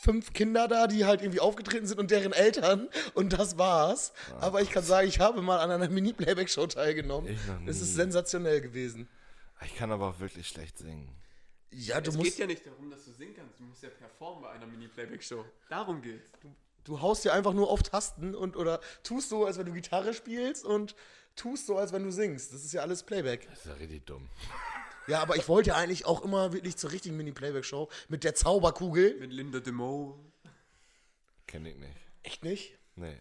[0.00, 4.12] fünf Kinder da, die halt irgendwie aufgetreten sind und deren Eltern und das war's.
[4.40, 7.30] Aber ich kann sagen, ich habe mal an einer Mini-Playback-Show teilgenommen.
[7.30, 9.08] Ich noch Es ist sensationell gewesen.
[9.64, 11.21] Ich kann aber auch wirklich schlecht singen.
[11.72, 13.58] Ja, du Es musst, geht ja nicht darum, dass du singen kannst.
[13.58, 15.44] Du musst ja performen bei einer Mini-Playback-Show.
[15.70, 16.30] Darum geht's.
[16.84, 20.12] du haust dir einfach nur auf Tasten und oder tust so, als wenn du Gitarre
[20.12, 20.94] spielst und
[21.34, 22.52] tust so, als wenn du singst.
[22.52, 23.48] Das ist ja alles Playback.
[23.48, 24.28] Das ist ja richtig dumm.
[25.08, 29.18] Ja, aber ich wollte ja eigentlich auch immer wirklich zur richtigen Mini-Playback-Show mit der Zauberkugel.
[29.18, 30.16] Mit Linda DeMo.
[31.48, 31.96] Kenn ich nicht.
[32.22, 32.78] Echt nicht?
[32.94, 33.18] Nee.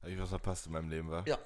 [0.00, 1.28] Habe ich was verpasst in meinem Leben, war?
[1.28, 1.38] Ja.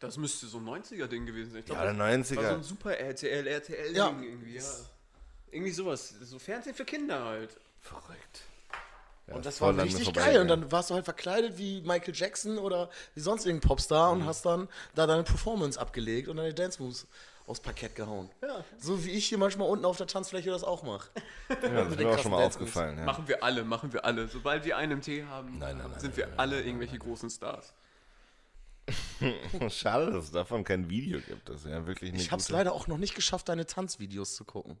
[0.00, 1.60] Das müsste so ein 90er-Ding gewesen sein.
[1.62, 2.54] Ich Ja, glaub, der das war so 90er.
[2.56, 4.08] ein super RTL, RTL-Ding Ja.
[4.20, 4.56] irgendwie.
[4.56, 4.62] Ja.
[5.54, 6.12] Irgendwie sowas.
[6.22, 7.56] So Fernsehen für Kinder halt.
[7.80, 8.42] Verrückt.
[9.28, 10.40] Ja, Und das war richtig geil.
[10.40, 14.26] Und dann warst du halt verkleidet wie Michael Jackson oder wie sonst irgendein Popstar und
[14.26, 17.06] hast dann da deine Performance abgelegt und deine Dance Moves
[17.46, 18.30] aufs Parkett gehauen.
[18.78, 21.08] So wie ich hier manchmal unten auf der Tanzfläche das auch mache.
[21.48, 22.98] Ja, das ist mir auch schon mal krassen aufgefallen.
[22.98, 23.04] Ja.
[23.04, 24.26] Machen wir alle, machen wir alle.
[24.26, 26.98] Sobald wir einen im Tee haben, Nein, nein, nein, sind nein, wir nein, alle irgendwelche
[26.98, 27.72] großen Stars.
[29.70, 31.48] Schade, dass es davon kein Video gibt.
[31.48, 34.34] Das ist ja wirklich nicht Ich habe es leider auch noch nicht geschafft, deine Tanzvideos
[34.34, 34.78] zu gucken.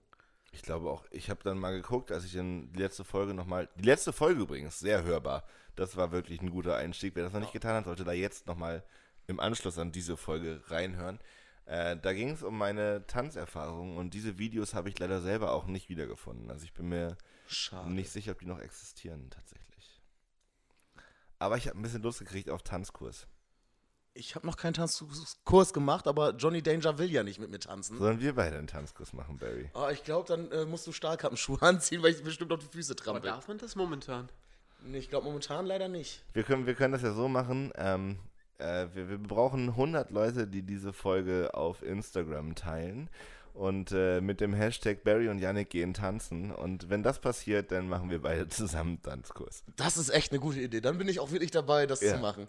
[0.54, 3.68] Ich glaube auch, ich habe dann mal geguckt, als ich dann die letzte Folge nochmal.
[3.74, 5.44] Die letzte Folge übrigens, sehr hörbar.
[5.74, 7.16] Das war wirklich ein guter Einstieg.
[7.16, 8.84] Wer das noch nicht getan hat, sollte da jetzt nochmal
[9.26, 11.18] im Anschluss an diese Folge reinhören.
[11.66, 15.66] Äh, da ging es um meine Tanzerfahrung und diese Videos habe ich leider selber auch
[15.66, 16.50] nicht wiedergefunden.
[16.50, 17.16] Also ich bin mir
[17.48, 17.90] Schade.
[17.90, 20.00] nicht sicher, ob die noch existieren tatsächlich.
[21.40, 23.26] Aber ich habe ein bisschen Lust gekriegt auf Tanzkurs.
[24.16, 27.98] Ich habe noch keinen Tanzkurs gemacht, aber Johnny Danger will ja nicht mit mir tanzen.
[27.98, 29.70] Sollen wir beide einen Tanzkurs machen, Barry?
[29.74, 32.92] Ah, ich glaube, dann äh, musst du Stahlkappenschuhe anziehen, weil ich bestimmt auf die Füße
[32.92, 33.30] Aber trampel.
[33.30, 34.28] darf man das momentan?
[34.84, 36.22] Nee, ich glaube momentan leider nicht.
[36.32, 37.72] Wir können, wir können das ja so machen.
[37.76, 38.18] Ähm,
[38.58, 43.10] äh, wir, wir brauchen 100 Leute, die diese Folge auf Instagram teilen
[43.54, 46.50] und äh, mit dem Hashtag Barry und Yannick gehen tanzen.
[46.50, 49.64] Und wenn das passiert, dann machen wir beide zusammen Tanzkurs.
[49.76, 50.80] Das ist echt eine gute Idee.
[50.80, 52.14] Dann bin ich auch wirklich dabei, das Ja.
[52.14, 52.48] zu machen.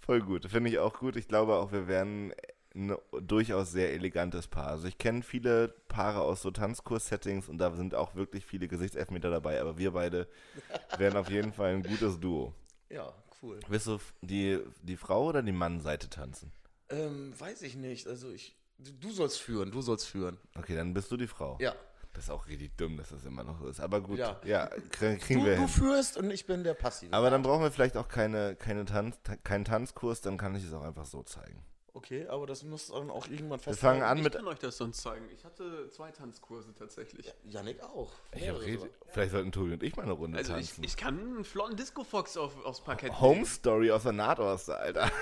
[0.00, 0.46] Voll gut.
[0.50, 1.16] Finde ich auch gut.
[1.16, 2.32] Ich glaube auch, wir werden
[2.74, 4.68] ein durchaus sehr elegantes Paar.
[4.68, 9.30] Also ich kenne viele Paare aus so Tanzkurs-Settings und da sind auch wirklich viele Gesichtselfmeter
[9.30, 10.28] dabei, aber wir beide
[10.98, 12.52] werden auf jeden Fall ein gutes Duo.
[12.90, 13.58] Ja, cool.
[13.68, 16.52] Willst du die, die Frau oder die Mannseite tanzen?
[16.90, 18.06] Ähm, weiß ich nicht.
[18.06, 18.54] Also ich.
[18.78, 20.38] Du du sollst führen, du sollst führen.
[20.58, 21.56] Okay, dann bist du die Frau.
[21.60, 21.74] Ja.
[22.12, 23.78] Das ist auch richtig dumm, dass das immer noch so ist.
[23.80, 24.70] Aber gut, ja, Ja.
[24.90, 25.68] krie- kriegen Du, wir du hin.
[25.68, 27.12] führst und ich bin der Passive.
[27.12, 30.64] Aber dann brauchen wir vielleicht auch keine, keine Tanz, ta- keinen Tanzkurs, dann kann ich
[30.64, 31.62] es auch einfach so zeigen.
[31.92, 34.00] Okay, aber das muss dann auch irgendwann Wir festhalten.
[34.00, 34.32] fangen an Ich mit.
[34.34, 35.28] kann euch das sonst zeigen.
[35.34, 37.32] Ich hatte zwei Tanzkurse tatsächlich.
[37.44, 38.12] Yannick auch.
[38.32, 38.88] Ich hab sogar.
[39.08, 40.84] vielleicht sollten Tobi und ich mal eine Runde Also ich, tanzen.
[40.84, 43.18] ich kann einen flotten Disco-Fox auf, aufs Parkett.
[43.20, 45.10] Home Story aus der Nordost, Alter.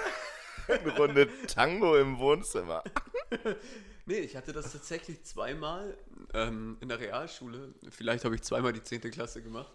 [0.68, 2.82] eine Runde Tango im Wohnzimmer.
[4.06, 5.96] Nee, ich hatte das tatsächlich zweimal
[6.34, 7.72] ähm, in der Realschule.
[7.88, 9.00] Vielleicht habe ich zweimal die 10.
[9.10, 9.72] Klasse gemacht.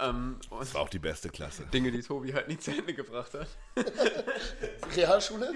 [0.00, 1.66] Ähm, Das war auch die beste Klasse.
[1.66, 3.48] Dinge, die Tobi halt nie zu Ende gebracht hat.
[4.96, 5.54] Realschule?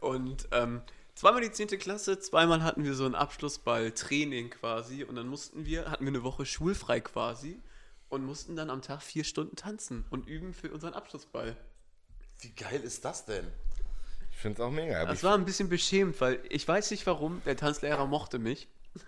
[0.00, 0.82] Und ähm,
[1.14, 1.78] zweimal die 10.
[1.78, 5.04] Klasse, zweimal hatten wir so ein Abschlussball-Training quasi.
[5.04, 7.60] Und dann mussten wir, hatten wir eine Woche schulfrei quasi
[8.08, 11.56] und mussten dann am Tag vier Stunden tanzen und üben für unseren Abschlussball.
[12.40, 13.46] Wie geil ist das denn?
[14.30, 15.00] Ich finde es auch mega.
[15.00, 18.68] Aber Das war ein bisschen beschämt, weil ich weiß nicht warum, der Tanzlehrer mochte mich.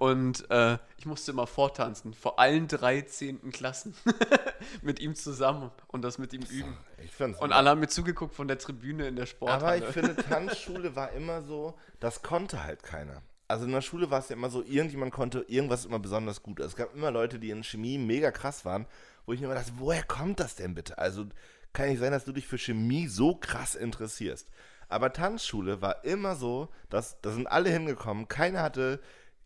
[0.00, 3.94] Und äh, ich musste immer vortanzen, vor allen drei zehnten Klassen
[4.82, 6.74] mit ihm zusammen und das mit ihm üben.
[7.04, 9.62] Ich find's Und alle haben mir zugeguckt von der Tribüne in der Sporthalle.
[9.62, 13.20] Aber ich finde, Tanzschule war immer so, das konnte halt keiner.
[13.46, 16.60] Also in der Schule war es ja immer so, irgendjemand konnte irgendwas immer besonders gut.
[16.60, 18.86] Es gab immer Leute, die in Chemie mega krass waren,
[19.26, 20.96] wo ich mir immer dachte, woher kommt das denn bitte?
[20.96, 21.26] Also
[21.72, 24.48] kann nicht sein, dass du dich für Chemie so krass interessierst.
[24.88, 29.00] Aber Tanzschule war immer so, dass da sind alle hingekommen, keiner hatte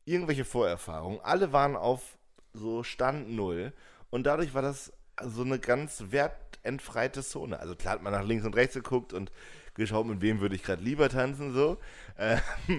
[0.07, 2.18] irgendwelche Vorerfahrungen, alle waren auf
[2.53, 3.72] so Stand Null
[4.11, 7.59] und dadurch war das so eine ganz wertentfreite Zone.
[7.59, 9.31] Also klar hat man nach links und rechts geguckt und
[9.75, 11.79] geschaut, mit wem würde ich gerade lieber tanzen, so.
[12.16, 12.79] Ähm,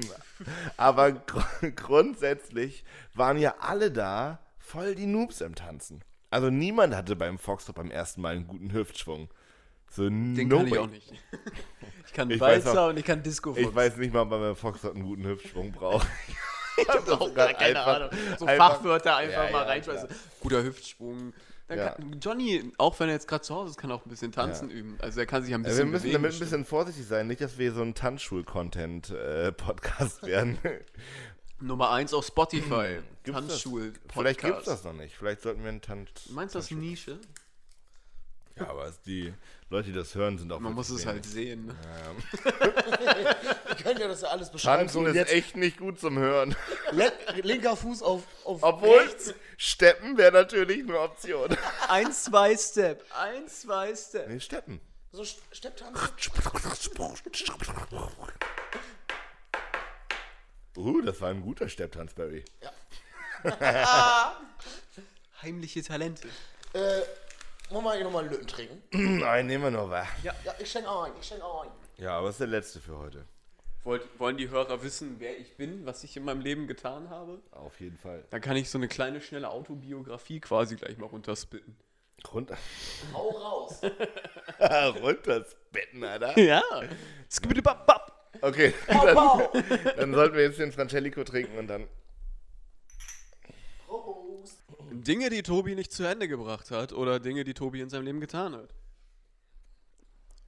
[0.78, 1.44] aber gr
[1.76, 6.06] grundsätzlich waren ja alle da voll die Noobs im Tanzen.
[6.30, 9.30] Also niemand hatte beim Foxtrot beim ersten Mal einen guten Hüftschwung.
[9.90, 11.14] So Den no kann ich auch nicht.
[12.06, 14.42] Ich kann Ich Walzer auch- und ich kann Disco Ich weiß nicht mal, ob man
[14.42, 16.08] beim Foxtrot einen guten Hüftschwung braucht.
[16.78, 18.10] ich auch gar keine Ahnung.
[18.38, 20.10] So Fachwörter einfach Ja, mal ja, reinschmeißen.
[20.42, 21.32] Guter Hüftschwung.
[21.68, 21.90] Dann Ja.
[21.92, 24.70] kann, Johnny, auch wenn er jetzt gerade zu Hause ist, kann auch ein bisschen tanzen
[24.70, 24.98] üben.
[25.02, 26.22] Also er kann sich ein Ja, bisschen wir müssen bewegen.
[26.22, 30.58] damit ein bisschen vorsichtig sein, nicht, dass wir so ein Tanzschul-Content-Podcast werden.
[31.66, 33.00] Nummer 1 auf Spotify.
[33.24, 33.48] Gibt's das?
[33.48, 33.94] Tanzschul.
[34.14, 35.16] Vielleicht gibt es das noch nicht.
[35.16, 36.10] Vielleicht sollten wir einen Tanz.
[36.30, 37.20] Meinst du das Nische?
[38.58, 39.34] Ja, aber die
[39.70, 41.34] Leute, die das hören, sind auch Man muss es halt wenig.
[41.34, 41.66] sehen.
[41.66, 41.76] Ne?
[42.44, 44.84] Wir können ja das ja alles beschreiben.
[44.84, 46.56] Tanzen So, ist jetzt echt nicht gut zum Hören.
[46.92, 47.12] le-
[47.42, 49.34] linker Fuß auf, auf Obwohl, rechts.
[49.58, 51.50] Steppen wäre natürlich eine Option.
[51.90, 53.04] Ein, zwei Step.
[53.14, 54.30] Ein, zwei Step.
[54.30, 54.80] Nee, Steppen.
[55.12, 56.00] So St- Stepptanz.
[60.76, 62.44] Uh, das war ein guter Stepptanz, Barry.
[65.42, 66.28] Heimliche Talente.
[66.74, 67.02] Äh,
[67.70, 68.82] wollen wir hier nochmal einen Lütten trinken?
[69.20, 70.08] Nein, nehmen wir noch was.
[70.24, 71.70] Ja, ich schenke ein, ich schenke ein.
[71.98, 73.26] Ja, aber es ist der letzte für heute.
[73.84, 77.40] Wollt, wollen die Hörer wissen, wer ich bin, was ich in meinem Leben getan habe?
[77.52, 78.26] Auf jeden Fall.
[78.32, 81.78] Dann kann ich so eine kleine, schnelle Autobiografie quasi gleich mal runterspitten.
[82.34, 82.58] Runter.
[83.14, 83.82] Hau raus.
[85.02, 86.38] Runtersbetten, Alter.
[86.40, 86.64] Ja.
[87.30, 88.05] Skibidi-bap-bap.
[88.46, 91.88] Okay, Pau, dann, dann sollten wir jetzt den Francelico trinken und dann.
[94.92, 98.20] Dinge, die Tobi nicht zu Ende gebracht hat oder Dinge, die Tobi in seinem Leben
[98.20, 98.70] getan hat.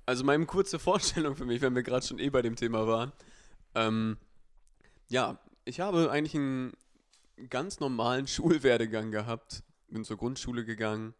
[0.05, 3.11] Also meine kurze Vorstellung für mich, wenn wir gerade schon eh bei dem Thema waren.
[3.73, 4.17] Ähm,
[5.09, 6.73] ja, ich habe eigentlich einen
[7.49, 9.63] ganz normalen Schulwerdegang gehabt.
[9.89, 11.15] Bin zur Grundschule gegangen,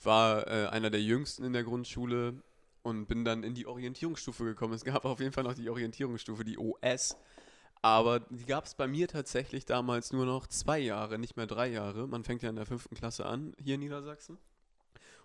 [0.00, 2.40] war äh, einer der jüngsten in der Grundschule
[2.84, 4.74] und bin dann in die Orientierungsstufe gekommen.
[4.74, 7.16] Es gab auf jeden Fall noch die Orientierungsstufe, die OS.
[7.80, 11.68] Aber die gab es bei mir tatsächlich damals nur noch zwei Jahre, nicht mehr drei
[11.68, 12.06] Jahre.
[12.06, 14.36] Man fängt ja in der fünften Klasse an, hier in Niedersachsen.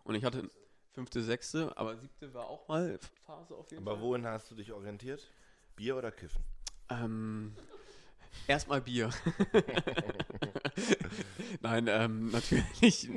[0.05, 0.49] Und ich hatte
[0.93, 4.03] fünfte, sechste, aber siebte war auch mal Phase auf jeden Aber Fall.
[4.03, 5.29] wohin hast du dich orientiert?
[5.75, 6.41] Bier oder Kiffen?
[6.89, 7.55] Ähm,
[8.47, 9.09] erstmal Bier.
[11.61, 13.09] Nein, ähm, natürlich.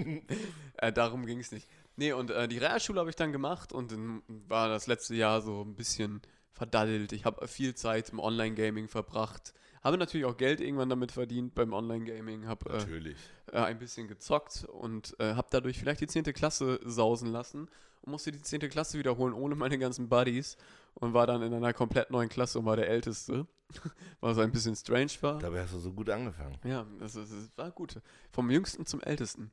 [0.79, 1.69] äh, darum ging es nicht.
[1.97, 5.43] Nee, und äh, die Realschule habe ich dann gemacht und dann war das letzte Jahr
[5.43, 6.23] so ein bisschen
[6.53, 7.13] verdaddelt.
[7.13, 9.55] Ich habe viel Zeit im Online-Gaming verbracht.
[9.83, 12.47] Habe natürlich auch Geld irgendwann damit verdient beim Online-Gaming.
[12.47, 13.17] Habe äh, Natürlich.
[13.53, 16.25] äh, ein bisschen gezockt und äh, habe dadurch vielleicht die 10.
[16.35, 17.69] Klasse sausen lassen
[18.03, 18.61] und musste die 10.
[18.71, 20.57] Klasse wiederholen ohne meine ganzen Buddies
[20.95, 23.47] und war dann in einer komplett neuen Klasse und war der Älteste,
[24.21, 25.39] was ein bisschen strange war.
[25.39, 26.57] Dabei hast du so gut angefangen.
[26.65, 28.01] Ja, das, das war gut.
[28.31, 29.51] Vom Jüngsten zum Ältesten.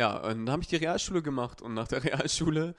[0.00, 2.74] Ja, und dann habe ich die Realschule gemacht und nach der Realschule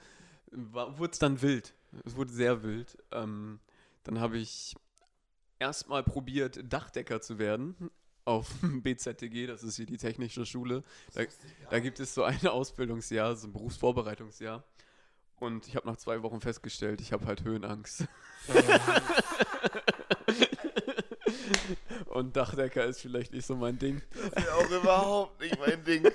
[0.50, 1.72] wurde es dann wild.
[2.04, 2.98] Es wurde sehr wild.
[3.12, 3.60] Ähm,
[4.02, 4.74] dann habe ich
[5.60, 7.92] erstmal probiert, Dachdecker zu werden
[8.24, 10.82] auf BZTG, das ist hier die technische Schule.
[11.14, 11.22] Da,
[11.70, 14.64] da gibt es so ein Ausbildungsjahr, so ein Berufsvorbereitungsjahr.
[15.36, 18.04] Und ich habe nach zwei Wochen festgestellt, ich habe halt Höhenangst.
[22.06, 24.02] Und Dachdecker ist vielleicht nicht so mein Ding.
[24.34, 26.04] Das ist auch überhaupt nicht mein Ding.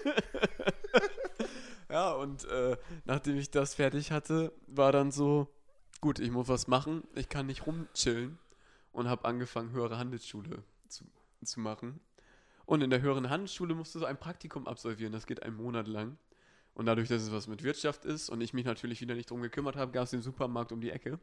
[1.89, 5.47] Ja, und äh, nachdem ich das fertig hatte, war dann so,
[6.01, 8.37] gut, ich muss was machen, ich kann nicht rumchillen
[8.91, 11.05] und habe angefangen, höhere Handelsschule zu,
[11.43, 11.99] zu machen.
[12.65, 15.87] Und in der höheren Handelsschule musst du so ein Praktikum absolvieren, das geht einen Monat
[15.87, 16.17] lang.
[16.73, 19.41] Und dadurch, dass es was mit Wirtschaft ist und ich mich natürlich wieder nicht drum
[19.41, 21.19] gekümmert habe, gab es den Supermarkt um die Ecke,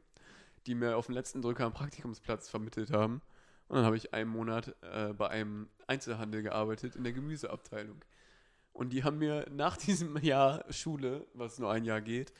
[0.66, 3.20] die mir auf den letzten Drücker einen Praktikumsplatz vermittelt haben.
[3.68, 8.04] Und dann habe ich einen Monat äh, bei einem Einzelhandel gearbeitet in der Gemüseabteilung.
[8.72, 12.32] Und die haben mir nach diesem Jahr Schule, was nur ein Jahr geht,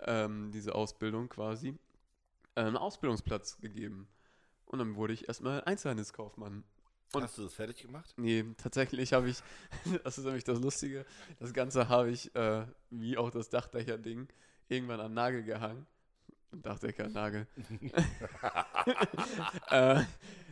[0.00, 1.78] ähm, diese Ausbildung quasi,
[2.54, 4.08] äh, einen Ausbildungsplatz gegeben.
[4.66, 6.64] Und dann wurde ich erstmal Einzelhandelskaufmann.
[7.12, 8.12] Und- Hast du das fertig gemacht?
[8.16, 9.38] Nee, tatsächlich habe ich,
[10.04, 11.06] das ist nämlich das Lustige,
[11.38, 14.28] das Ganze habe ich, äh, wie auch das Dachdächer-Ding,
[14.68, 15.86] irgendwann an Nagel gehangen.
[16.52, 17.46] Dachdecker-Nagel.
[19.70, 20.02] äh,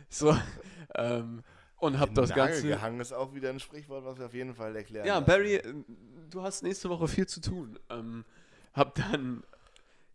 [0.09, 0.35] so,
[0.95, 1.43] ähm,
[1.77, 2.67] Und hab das Nagel Ganze.
[2.67, 5.05] gehangen ist auch wieder ein Sprichwort, was wir auf jeden Fall erklären.
[5.05, 5.19] Ja.
[5.19, 5.73] Barry, äh,
[6.29, 7.77] du hast nächste Woche viel zu tun.
[7.89, 8.25] Ähm,
[8.73, 9.43] hab dann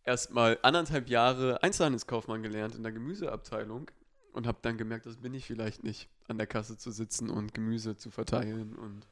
[0.05, 3.91] erstmal anderthalb Jahre Einzelhandelskaufmann gelernt in der Gemüseabteilung
[4.32, 7.55] und hab dann gemerkt, das bin ich vielleicht nicht, an der Kasse zu sitzen und
[7.55, 9.07] Gemüse zu verteilen und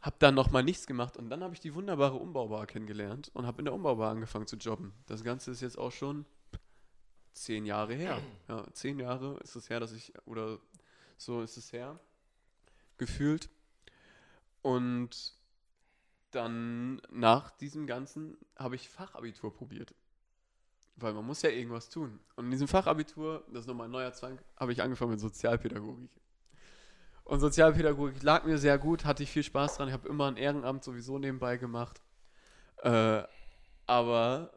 [0.00, 3.60] hab dann nochmal nichts gemacht und dann habe ich die wunderbare Umbaubar kennengelernt und habe
[3.60, 4.92] in der Umbaubar angefangen zu jobben.
[5.06, 6.26] Das Ganze ist jetzt auch schon
[7.32, 8.20] zehn Jahre her.
[8.48, 10.58] Ja, zehn Jahre ist es her, dass ich, oder
[11.16, 11.98] so ist es her,
[12.98, 13.48] gefühlt.
[14.62, 15.34] Und
[16.30, 19.94] dann nach diesem Ganzen habe ich Fachabitur probiert.
[20.96, 22.20] Weil man muss ja irgendwas tun.
[22.36, 26.10] Und in diesem Fachabitur, das ist nochmal ein neuer Zwang, habe ich angefangen mit Sozialpädagogik.
[27.24, 29.88] Und Sozialpädagogik lag mir sehr gut, hatte ich viel Spaß dran.
[29.88, 32.02] Ich habe immer ein Ehrenamt sowieso nebenbei gemacht.
[32.78, 33.22] Äh,
[33.86, 34.52] aber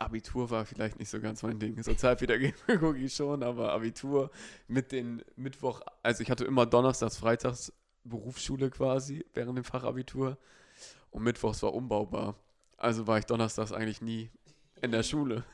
[0.00, 1.82] Abitur war vielleicht nicht so ganz mein Ding.
[1.82, 4.30] Sozialpädagogik schon, aber Abitur
[4.66, 7.72] mit den Mittwoch, also ich hatte immer Donnerstags, Freitags
[8.04, 10.38] Berufsschule quasi während dem Fachabitur
[11.10, 12.34] und Mittwochs war umbaubar.
[12.78, 14.30] Also war ich Donnerstags eigentlich nie
[14.80, 15.44] in der Schule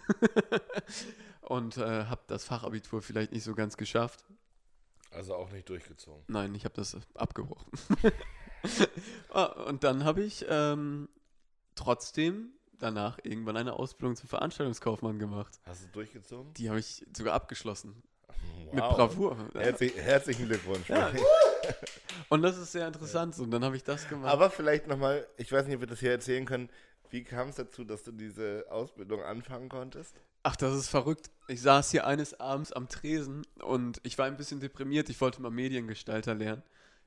[1.41, 4.25] und äh, habe das Fachabitur vielleicht nicht so ganz geschafft.
[5.11, 6.23] Also auch nicht durchgezogen.
[6.29, 7.71] Nein, ich habe das abgebrochen.
[9.31, 11.09] Ah, und dann habe ich ähm,
[11.77, 15.59] trotzdem danach irgendwann eine Ausbildung zum Veranstaltungskaufmann gemacht.
[15.65, 16.53] Hast du durchgezogen?
[16.55, 18.03] Die habe ich sogar abgeschlossen.
[18.67, 18.75] Wow.
[18.75, 19.37] Mit Bravour.
[19.55, 20.89] Herzlich, herzlichen Glückwunsch.
[20.89, 21.11] Ja.
[22.29, 23.35] Und das ist sehr interessant.
[23.35, 23.45] So.
[23.45, 24.33] Und dann habe ich das gemacht.
[24.33, 26.69] Aber vielleicht nochmal, ich weiß nicht, ob wir das hier erzählen können.
[27.11, 30.21] Wie kam es dazu, dass du diese Ausbildung anfangen konntest?
[30.43, 31.31] Ach, das ist verrückt.
[31.49, 35.09] Ich saß hier eines Abends am Tresen und ich war ein bisschen deprimiert.
[35.09, 36.63] Ich wollte mal Mediengestalter lernen,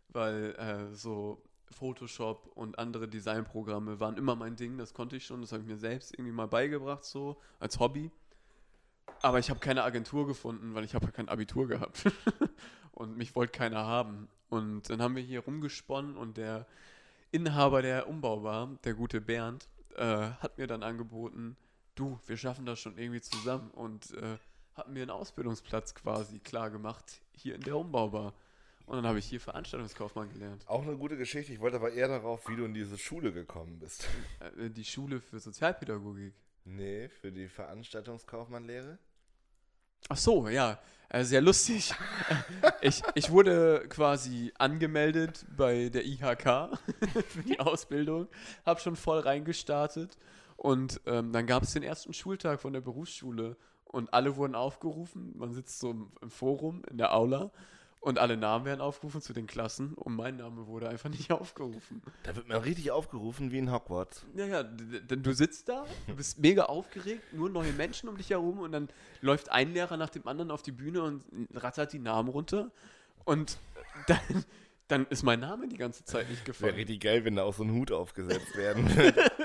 [0.10, 1.42] weil äh, so
[1.72, 4.78] Photoshop und andere Designprogramme waren immer mein Ding.
[4.78, 5.42] Das konnte ich schon.
[5.42, 8.12] Das habe ich mir selbst irgendwie mal beigebracht, so als Hobby.
[9.22, 12.04] Aber ich habe keine Agentur gefunden, weil ich habe ja kein Abitur gehabt.
[12.92, 14.28] und mich wollte keiner haben.
[14.50, 16.66] Und dann haben wir hier rumgesponnen und der
[17.32, 21.56] Inhaber der Umbaubar, der gute Bernd, äh, hat mir dann angeboten,
[21.96, 24.38] du, wir schaffen das schon irgendwie zusammen und äh,
[24.76, 28.34] hat mir einen Ausbildungsplatz quasi klar gemacht hier in der Umbaubar.
[28.90, 30.68] Und dann habe ich hier Veranstaltungskaufmann gelernt.
[30.68, 31.54] Auch eine gute Geschichte.
[31.54, 34.08] Ich wollte aber eher darauf, wie du in diese Schule gekommen bist.
[34.40, 36.34] Äh, die Schule für Sozialpädagogik.
[36.66, 38.98] Nee, für die Veranstaltungskaufmannlehre.
[40.08, 40.80] Ach so, ja,
[41.10, 41.94] äh, sehr lustig.
[42.82, 46.76] ich, ich wurde quasi angemeldet bei der IHK
[47.28, 48.28] für die Ausbildung,
[48.66, 50.18] habe schon voll reingestartet
[50.56, 55.38] und ähm, dann gab es den ersten Schultag von der Berufsschule und alle wurden aufgerufen.
[55.38, 57.52] Man sitzt so im, im Forum in der Aula
[58.02, 62.02] und alle Namen werden aufgerufen zu den Klassen und mein Name wurde einfach nicht aufgerufen.
[62.24, 64.26] Da wird man richtig aufgerufen wie in Hogwarts.
[64.36, 68.16] Ja, ja, d- d- du sitzt da, du bist mega aufgeregt, nur neue Menschen um
[68.18, 68.88] dich herum und dann
[69.22, 71.24] läuft ein Lehrer nach dem anderen auf die Bühne und
[71.54, 72.72] rattert die Namen runter
[73.26, 73.58] und
[74.08, 74.46] dann,
[74.88, 76.76] dann ist mein Name die ganze Zeit nicht Wäre gefallen.
[76.76, 79.30] richtig geil, wenn da auch so ein Hut aufgesetzt werden würde.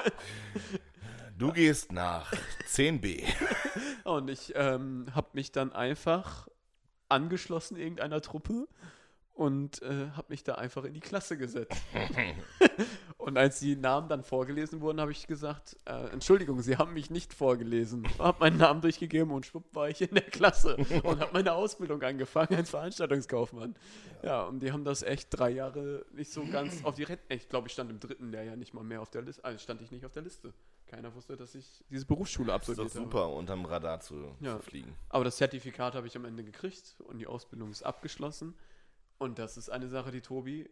[1.36, 2.32] Du gehst nach
[2.70, 3.24] 10b.
[4.04, 6.46] Und ich ähm, habe mich dann einfach
[7.14, 8.66] angeschlossen irgendeiner Truppe
[9.34, 11.82] und äh, habe mich da einfach in die Klasse gesetzt.
[13.18, 17.10] und als die Namen dann vorgelesen wurden, habe ich gesagt, äh, Entschuldigung, Sie haben mich
[17.10, 18.06] nicht vorgelesen.
[18.18, 22.00] Habe meinen Namen durchgegeben und schwupp war ich in der Klasse und habe meine Ausbildung
[22.02, 23.74] angefangen als Veranstaltungskaufmann.
[24.22, 27.24] Ja, und die haben das echt drei Jahre nicht so ganz auf die Rente.
[27.28, 29.44] Ich glaube, ich stand im dritten Lehrjahr nicht mal mehr auf der Liste.
[29.44, 30.54] Also stand ich nicht auf der Liste.
[30.94, 33.04] Keiner wusste, dass ich diese Berufsschule Das ist absolviert habe.
[33.04, 34.56] super, unterm Radar zu, Ja.
[34.58, 34.94] zu fliegen.
[35.08, 38.54] Aber das Zertifikat habe ich am Ende gekriegt und die Ausbildung ist abgeschlossen.
[39.18, 40.70] Und das ist eine Sache, die Tobi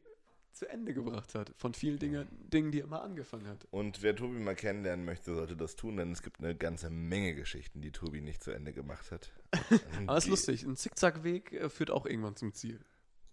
[0.53, 1.53] zu Ende gebracht hat.
[1.57, 3.67] Von vielen Dinge, Dingen, die er mal angefangen hat.
[3.71, 7.35] Und wer Tobi mal kennenlernen möchte, sollte das tun, denn es gibt eine ganze Menge
[7.35, 9.33] Geschichten, die Tobi nicht zu Ende gemacht hat.
[10.07, 12.79] Aber es ist lustig, ein Zickzackweg äh, führt auch irgendwann zum Ziel.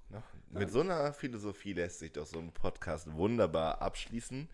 [0.10, 0.24] Ne?
[0.50, 4.50] Mit so einer Philosophie lässt sich doch so ein Podcast wunderbar abschließen.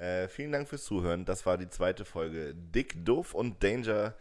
[0.00, 1.24] Äh, vielen Dank fürs Zuhören.
[1.26, 4.14] Das war die zweite Folge Dick, Doof und Danger.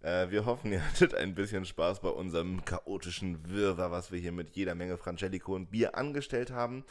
[0.00, 4.32] Äh, wir hoffen, ihr hattet ein bisschen Spaß bei unserem chaotischen Wirrwarr, was wir hier
[4.32, 6.84] mit jeder Menge Frangelico und Bier angestellt haben.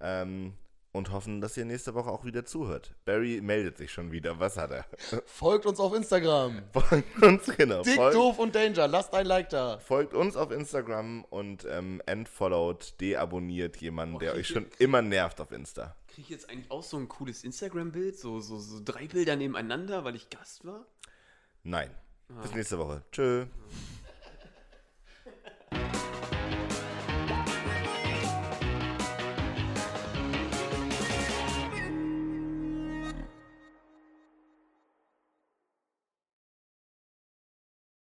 [0.00, 0.54] Ähm,
[0.92, 2.96] und hoffen, dass ihr nächste Woche auch wieder zuhört.
[3.04, 4.40] Barry meldet sich schon wieder.
[4.40, 4.84] Was hat er?
[5.24, 6.62] Folgt uns auf Instagram.
[6.72, 7.82] Folgt uns, genau.
[7.82, 8.88] Dick, Folgt- doof und Danger.
[8.88, 9.78] Lasst ein Like da.
[9.78, 14.40] Folgt uns auf Instagram und ähm, entfollowt, deabonniert jemanden, der Okay.
[14.40, 15.94] euch schon immer nervt auf Insta.
[16.10, 18.18] Kriege ich jetzt eigentlich auch so ein cooles Instagram-Bild?
[18.18, 20.86] So, so, so drei Bilder nebeneinander, weil ich Gast war?
[21.62, 21.90] Nein.
[22.42, 23.02] Bis nächste Woche.
[23.12, 23.46] Tschö.